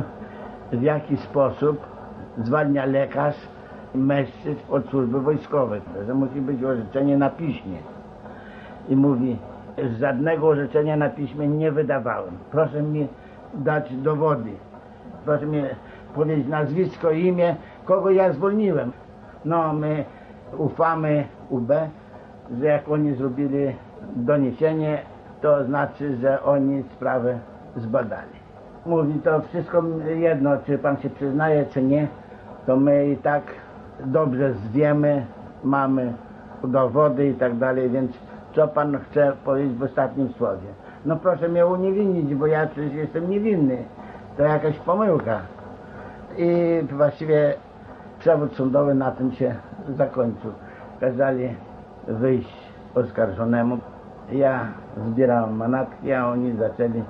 w 0.72 0.82
jaki 0.82 1.16
sposób 1.16 1.86
zwalnia 2.38 2.84
lekarz 2.84 3.36
mężczyzn 3.94 4.60
od 4.70 4.86
służby 4.86 5.20
wojskowej, 5.20 5.80
że 6.06 6.14
musi 6.14 6.40
być 6.40 6.64
orzeczenie 6.64 7.18
na 7.18 7.30
piśmie. 7.30 7.78
I 8.88 8.96
mówi, 8.96 9.36
żadnego 9.98 10.48
orzeczenia 10.48 10.96
na 10.96 11.08
piśmie 11.08 11.48
nie 11.48 11.72
wydawałem. 11.72 12.34
Proszę 12.50 12.82
mi 12.82 13.08
dać 13.54 13.96
dowody. 13.96 14.50
Proszę 15.24 15.46
mi 15.46 15.62
powiedzieć 16.14 16.46
nazwisko, 16.46 17.10
imię, 17.10 17.56
kogo 17.84 18.10
ja 18.10 18.32
zwolniłem. 18.32 18.92
No, 19.44 19.72
my 19.72 20.04
ufamy 20.58 21.24
UB, 21.50 21.72
że 22.58 22.66
jak 22.66 22.88
oni 22.88 23.14
zrobili 23.14 23.74
doniesienie, 24.16 24.98
to 25.40 25.64
znaczy, 25.64 26.16
że 26.16 26.42
oni 26.42 26.82
sprawę 26.82 27.38
zbadali. 27.76 28.40
Mówi 28.86 29.14
to 29.14 29.40
wszystko 29.40 29.82
jedno, 30.18 30.50
czy 30.66 30.78
pan 30.78 30.96
się 30.96 31.10
przyznaje, 31.10 31.66
czy 31.66 31.82
nie, 31.82 32.08
to 32.66 32.76
my 32.76 33.08
i 33.08 33.16
tak 33.16 33.42
dobrze 34.04 34.54
zwiemy, 34.54 35.26
mamy 35.64 36.12
dowody 36.64 37.28
i 37.28 37.34
tak 37.34 37.58
dalej, 37.58 37.90
więc 37.90 38.12
co 38.54 38.68
pan 38.68 38.98
chce 38.98 39.32
powiedzieć 39.44 39.76
w 39.76 39.82
ostatnim 39.82 40.28
słowie? 40.32 40.68
No 41.06 41.16
proszę 41.16 41.48
mnie 41.48 41.66
uniewinnić, 41.66 42.34
bo 42.34 42.46
ja 42.46 42.66
przecież 42.66 42.92
jestem 42.92 43.30
niewinny. 43.30 43.76
To 44.36 44.42
jakaś 44.42 44.78
pomyłka. 44.78 45.40
I 46.38 46.80
właściwie 46.92 47.54
przewód 48.18 48.54
sądowy 48.56 48.94
na 48.94 49.10
tym 49.10 49.32
się 49.32 49.54
zakończył. 49.96 50.52
Kazali 51.00 51.48
wyjść 52.08 52.56
oskarżonemu. 52.94 53.78
Ja 54.32 54.60
zbierałem 55.06 55.56
manatki, 55.56 56.12
a 56.12 56.26
oni 56.26 56.56
zaczęli 56.56 57.02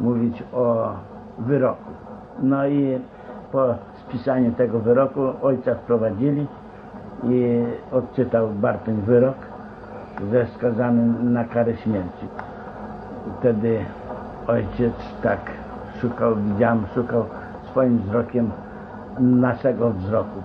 mówić 0.00 0.42
o 0.52 0.92
wyroku. 1.38 1.90
No 2.42 2.66
i 2.66 2.98
po 3.52 3.74
spisaniu 3.94 4.52
tego 4.52 4.78
wyroku 4.78 5.20
ojca 5.42 5.74
wprowadzili 5.74 6.46
i 7.24 7.64
odczytał 7.92 8.48
Bartoń 8.48 8.94
wyrok, 8.94 9.36
że 10.32 10.46
skazany 10.46 11.30
na 11.30 11.44
karę 11.44 11.76
śmierci. 11.76 12.26
Wtedy 13.38 13.78
ojciec 14.46 14.92
tak 15.22 15.40
szukał, 16.00 16.36
widziałem, 16.36 16.86
szukał 16.94 17.24
swoim 17.70 17.98
wzrokiem 17.98 18.50
naszego 19.18 19.90
wzroku. 19.90 20.42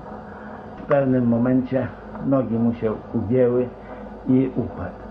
W 0.77 0.81
pewnym 0.81 1.27
momencie 1.27 1.87
nogi 2.25 2.55
mu 2.55 2.73
się 2.73 2.93
ugięły 3.13 3.67
i 4.27 4.51
upadł. 4.55 5.01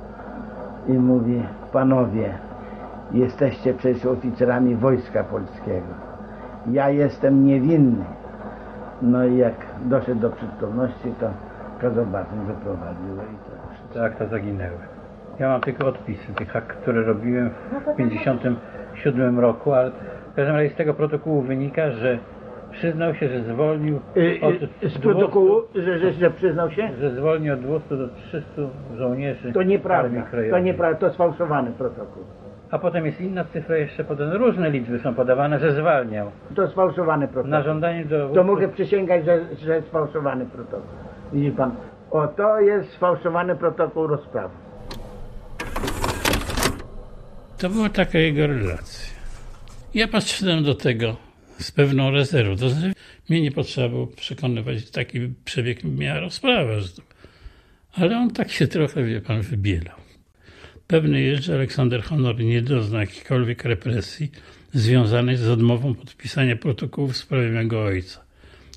I 0.88 0.92
mówi, 0.92 1.42
panowie, 1.72 2.34
jesteście 3.12 3.74
przecież 3.74 4.06
oficerami 4.06 4.76
Wojska 4.76 5.24
Polskiego. 5.24 5.94
Ja 6.70 6.90
jestem 6.90 7.46
niewinny. 7.46 8.04
No 9.02 9.24
i 9.24 9.36
jak 9.36 9.54
doszedł 9.84 10.20
do 10.20 10.30
przytomności, 10.30 11.12
to 11.20 11.30
kazał 11.80 12.06
Barton 12.06 12.46
wyprowadził 12.46 13.14
i 13.14 13.36
to 13.88 13.94
Te 13.94 14.04
akta 14.04 14.26
zaginęły. 14.26 14.78
Ja 15.38 15.48
mam 15.48 15.60
tylko 15.60 15.86
odpisy 15.86 16.34
tych 16.34 16.56
akt, 16.56 16.76
które 16.76 17.02
robiłem 17.02 17.50
w 17.92 17.96
57 17.96 19.38
roku, 19.38 19.72
ale 19.72 19.90
w 20.32 20.34
każdym 20.36 20.56
razie 20.56 20.70
z 20.70 20.74
tego 20.74 20.94
protokołu 20.94 21.42
wynika, 21.42 21.90
że 21.90 22.18
przyznał 22.72 23.14
się, 23.14 23.28
że 23.28 23.42
zwolnił 23.44 23.96
od 24.42 24.90
Z 24.92 24.98
protokołu, 24.98 25.62
że, 25.74 25.98
że, 25.98 26.12
że 26.12 26.30
przyznał 26.30 26.70
się? 26.70 26.90
że 27.00 27.10
zwolnił 27.10 27.54
od 27.54 27.60
200 27.60 27.96
do 27.96 28.08
300 28.08 28.62
żołnierzy 28.96 29.52
To 29.52 29.62
nieprawda. 29.62 30.08
Armii 30.08 30.22
Krajowej. 30.30 30.50
To 30.50 30.58
nieprawda, 30.58 30.98
to 31.08 31.14
sfałszowany 31.14 31.72
protokół. 31.72 32.22
A 32.70 32.78
potem 32.78 33.06
jest 33.06 33.20
inna 33.20 33.44
cyfra 33.44 33.76
jeszcze 33.76 34.04
podana, 34.04 34.34
różne 34.36 34.70
liczby 34.70 34.98
są 34.98 35.14
podawane, 35.14 35.58
że 35.58 35.72
zwalniał. 35.72 36.30
To 36.56 36.68
sfałszowany 36.68 37.26
protokół. 37.28 37.50
Na 37.50 37.62
żądanie 37.62 38.04
do... 38.04 38.28
To 38.34 38.44
mogę 38.44 38.68
przysięgać, 38.68 39.24
że, 39.24 39.40
że 39.64 39.74
jest 39.76 39.88
sfałszowany 39.88 40.46
protokół. 40.46 40.88
Widzi 41.32 41.50
pan, 41.50 41.74
o 42.10 42.26
to 42.28 42.60
jest 42.60 42.90
sfałszowany 42.90 43.56
protokół 43.56 44.06
rozprawy. 44.06 44.54
To 47.58 47.68
była 47.70 47.88
taka 47.88 48.18
jego 48.18 48.46
relacja. 48.46 49.14
Ja 49.94 50.08
patrzyłem 50.08 50.64
do 50.64 50.74
tego 50.74 51.16
z 51.60 51.70
pewną 51.70 52.10
rezerwą. 52.10 52.56
To 52.56 52.70
znaczy, 52.70 52.92
mnie 53.28 53.40
nie 53.40 53.52
potrzeba 53.52 53.88
było 53.88 54.06
przekonywać, 54.06 54.90
taki 54.90 55.20
przebieg 55.44 55.84
miała 55.84 56.20
rozprawa. 56.20 56.72
Ale 57.92 58.16
on 58.16 58.30
tak 58.30 58.50
się 58.50 58.66
trochę, 58.66 59.04
wie 59.04 59.20
pan, 59.20 59.42
wybielał. 59.42 59.96
Pewny 60.86 61.20
jest, 61.20 61.42
że 61.42 61.54
Aleksander 61.54 62.02
Honor 62.02 62.40
nie 62.40 62.62
dozna 62.62 63.00
jakiejkolwiek 63.00 63.64
represji 63.64 64.30
związanej 64.72 65.36
z 65.36 65.48
odmową 65.48 65.94
podpisania 65.94 66.56
protokołu 66.56 67.08
w 67.08 67.16
sprawie 67.16 67.48
mego 67.48 67.82
ojca. 67.82 68.24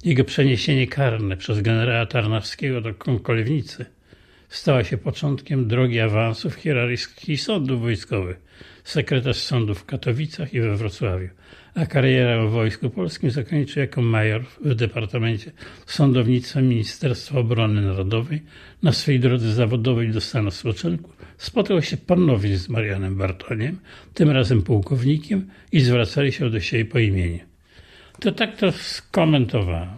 Jego 0.05 0.23
przeniesienie 0.23 0.87
karne 0.87 1.37
przez 1.37 1.61
generała 1.61 2.05
Tarnawskiego 2.05 2.81
do 2.81 2.93
Kolewnicy 3.23 3.85
stała 4.49 4.83
się 4.83 4.97
początkiem 4.97 5.67
drogi 5.67 5.99
awansu 5.99 6.49
w 6.49 6.55
hierarchii 6.55 7.37
sądów 7.37 7.81
wojskowych. 7.81 8.37
Sekretarz 8.83 9.37
sądu 9.37 9.75
w 9.75 9.85
Katowicach 9.85 10.53
i 10.53 10.61
we 10.61 10.77
Wrocławiu, 10.77 11.29
a 11.75 11.85
karierę 11.85 12.47
w 12.47 12.51
Wojsku 12.51 12.89
Polskim 12.89 13.31
zakończył 13.31 13.81
jako 13.81 14.01
major 14.01 14.43
w 14.65 14.75
Departamencie 14.75 15.51
Sądownictwa 15.85 16.61
Ministerstwa 16.61 17.39
Obrony 17.39 17.81
Narodowej. 17.81 18.41
Na 18.83 18.91
swej 18.91 19.19
drodze 19.19 19.53
zawodowej 19.53 20.11
do 20.11 20.21
stanu 20.21 20.51
spoczynku 20.51 21.09
spotkał 21.37 21.81
się 21.81 21.97
ponownie 21.97 22.57
z 22.57 22.69
Marianem 22.69 23.15
Bartoniem, 23.15 23.79
tym 24.13 24.29
razem 24.29 24.61
pułkownikiem 24.61 25.47
i 25.71 25.79
zwracali 25.79 26.31
się 26.31 26.49
do 26.49 26.59
siebie 26.59 26.85
po 26.85 26.99
imieniu. 26.99 27.39
To 28.19 28.31
tak 28.31 28.57
to 28.57 28.71
skomentowałem. 28.71 29.89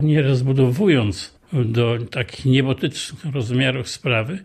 Nie 0.00 0.22
rozbudowując 0.22 1.38
do 1.52 1.98
takich 2.10 2.44
niebotycznych 2.44 3.34
rozmiarów 3.34 3.88
sprawy, 3.88 4.38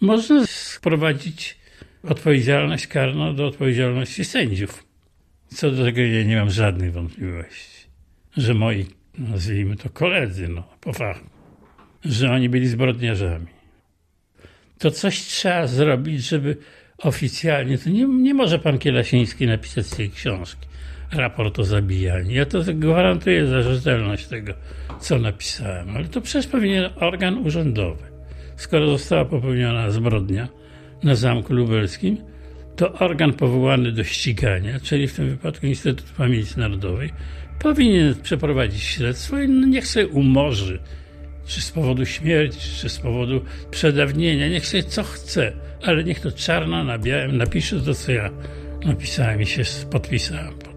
można 0.00 0.46
sprowadzić 0.46 1.58
odpowiedzialność 2.02 2.86
karną 2.86 3.34
do 3.34 3.46
odpowiedzialności 3.46 4.24
sędziów. 4.24 4.89
Co 5.54 5.70
do 5.70 5.84
tego 5.84 6.00
ja 6.00 6.24
nie 6.24 6.36
mam 6.36 6.50
żadnych 6.50 6.92
wątpliwości, 6.92 7.86
że 8.36 8.54
moi, 8.54 8.86
nazwijmy 9.18 9.76
to 9.76 9.90
koledzy, 9.90 10.48
no, 10.48 10.64
po 10.80 10.92
fachu, 10.92 11.26
że 12.04 12.30
oni 12.30 12.48
byli 12.48 12.68
zbrodniarzami. 12.68 13.46
To 14.78 14.90
coś 14.90 15.18
trzeba 15.18 15.66
zrobić, 15.66 16.22
żeby 16.22 16.56
oficjalnie, 16.98 17.78
to 17.78 17.90
nie, 17.90 18.04
nie 18.04 18.34
może 18.34 18.58
pan 18.58 18.78
Kielasiński 18.78 19.46
napisać 19.46 19.88
tej 19.88 20.10
książki, 20.10 20.66
raport 21.12 21.58
o 21.58 21.64
zabijaniu. 21.64 22.30
Ja 22.30 22.46
to 22.46 22.58
gwarantuję 22.74 23.46
za 23.46 23.62
rzetelność 23.62 24.26
tego, 24.26 24.52
co 25.00 25.18
napisałem, 25.18 25.96
ale 25.96 26.08
to 26.08 26.20
przecież 26.20 26.46
powinien 26.46 26.90
organ 26.96 27.38
urzędowy. 27.46 28.04
Skoro 28.56 28.88
została 28.88 29.24
popełniona 29.24 29.90
zbrodnia 29.90 30.48
na 31.02 31.14
Zamku 31.14 31.54
Lubelskim, 31.54 32.16
to 32.80 32.92
organ 32.92 33.32
powołany 33.32 33.92
do 33.92 34.04
ścigania, 34.04 34.80
czyli 34.80 35.08
w 35.08 35.14
tym 35.14 35.28
wypadku 35.28 35.66
Instytut 35.66 36.10
Pamięci 36.16 36.58
Narodowej, 36.58 37.12
powinien 37.58 38.14
przeprowadzić 38.22 38.82
śledztwo 38.82 39.40
i 39.40 39.48
no 39.48 39.66
niech 39.66 39.86
sobie 39.86 40.06
umorzy, 40.06 40.78
czy 41.46 41.60
z 41.60 41.70
powodu 41.70 42.06
śmierci, 42.06 42.60
czy 42.80 42.88
z 42.88 42.98
powodu 42.98 43.44
przedawnienia, 43.70 44.48
niech 44.48 44.66
sobie 44.66 44.82
co 44.82 45.02
chce, 45.02 45.52
ale 45.82 46.04
niech 46.04 46.20
to 46.20 46.32
czarno 46.32 46.84
na 46.84 46.98
białym 46.98 47.36
napisze 47.36 47.80
to, 47.80 47.94
co 47.94 48.12
ja 48.12 48.30
napisałem 48.84 49.42
i 49.42 49.46
się 49.46 49.62
podpisałem. 49.90 50.69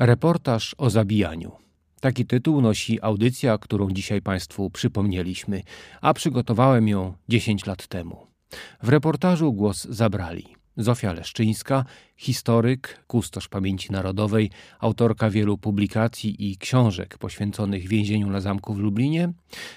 Reportaż 0.00 0.74
o 0.78 0.90
zabijaniu. 0.90 1.52
Taki 2.00 2.26
tytuł 2.26 2.60
nosi 2.60 2.98
audycja, 3.02 3.58
którą 3.58 3.90
dzisiaj 3.90 4.22
Państwu 4.22 4.70
przypomnieliśmy, 4.70 5.62
a 6.00 6.14
przygotowałem 6.14 6.88
ją 6.88 7.14
10 7.28 7.66
lat 7.66 7.86
temu. 7.86 8.26
W 8.82 8.88
reportażu 8.88 9.52
głos 9.52 9.84
zabrali 9.84 10.59
Zofia 10.76 11.12
Leszczyńska, 11.12 11.84
historyk, 12.16 13.04
kustosz 13.06 13.48
pamięci 13.48 13.92
narodowej, 13.92 14.50
autorka 14.78 15.30
wielu 15.30 15.58
publikacji 15.58 16.50
i 16.50 16.56
książek 16.56 17.18
poświęconych 17.18 17.88
więzieniu 17.88 18.30
na 18.30 18.40
zamku 18.40 18.74
w 18.74 18.78
Lublinie, 18.78 19.32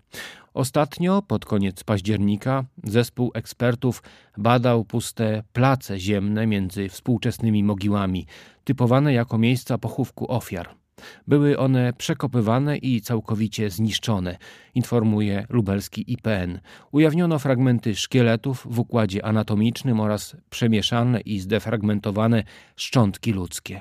Ostatnio, 0.55 1.23
pod 1.23 1.45
koniec 1.45 1.85
października, 1.85 2.65
zespół 2.85 3.31
ekspertów 3.35 4.03
badał 4.39 4.85
puste 4.85 5.43
place 5.53 5.99
ziemne 5.99 6.47
między 6.47 6.89
współczesnymi 6.89 7.65
mogiłami, 7.65 8.27
typowane 8.65 9.13
jako 9.13 9.39
miejsca 9.39 9.79
pochówku 9.79 10.33
ofiar. 10.33 10.69
Były 11.27 11.59
one 11.59 11.93
przekopywane 11.93 12.77
i 12.77 13.01
całkowicie 13.01 13.71
zniszczone, 13.71 14.37
informuje 14.75 15.47
lubelski 15.49 16.13
IPN. 16.13 16.61
Ujawniono 16.93 17.39
fragmenty 17.39 17.97
szkieletów 17.97 18.67
w 18.71 18.79
układzie 18.79 19.25
anatomicznym 19.25 20.01
oraz 20.01 20.37
przemieszane 20.51 21.21
i 21.21 21.41
zdefragmentowane 21.41 22.45
szczątki 22.77 23.33
ludzkie. 23.33 23.81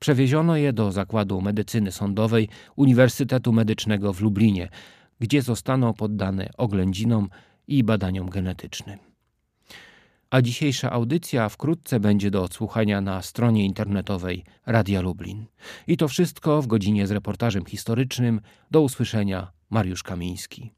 Przewieziono 0.00 0.56
je 0.56 0.72
do 0.72 0.92
Zakładu 0.92 1.40
Medycyny 1.40 1.92
Sądowej 1.92 2.48
Uniwersytetu 2.76 3.52
Medycznego 3.52 4.12
w 4.12 4.20
Lublinie, 4.20 4.68
gdzie 5.20 5.42
zostaną 5.42 5.94
poddane 5.94 6.50
oględzinom 6.56 7.28
i 7.68 7.84
badaniom 7.84 8.30
genetycznym. 8.30 8.98
A 10.30 10.42
dzisiejsza 10.42 10.90
audycja 10.90 11.48
wkrótce 11.48 12.00
będzie 12.00 12.30
do 12.30 12.42
odsłuchania 12.42 13.00
na 13.00 13.22
stronie 13.22 13.64
internetowej 13.64 14.44
Radia 14.66 15.00
Lublin. 15.00 15.46
I 15.86 15.96
to 15.96 16.08
wszystko 16.08 16.62
w 16.62 16.66
godzinie 16.66 17.06
z 17.06 17.10
reportażem 17.10 17.64
historycznym. 17.64 18.40
Do 18.70 18.80
usłyszenia, 18.80 19.50
Mariusz 19.70 20.02
Kamiński. 20.02 20.72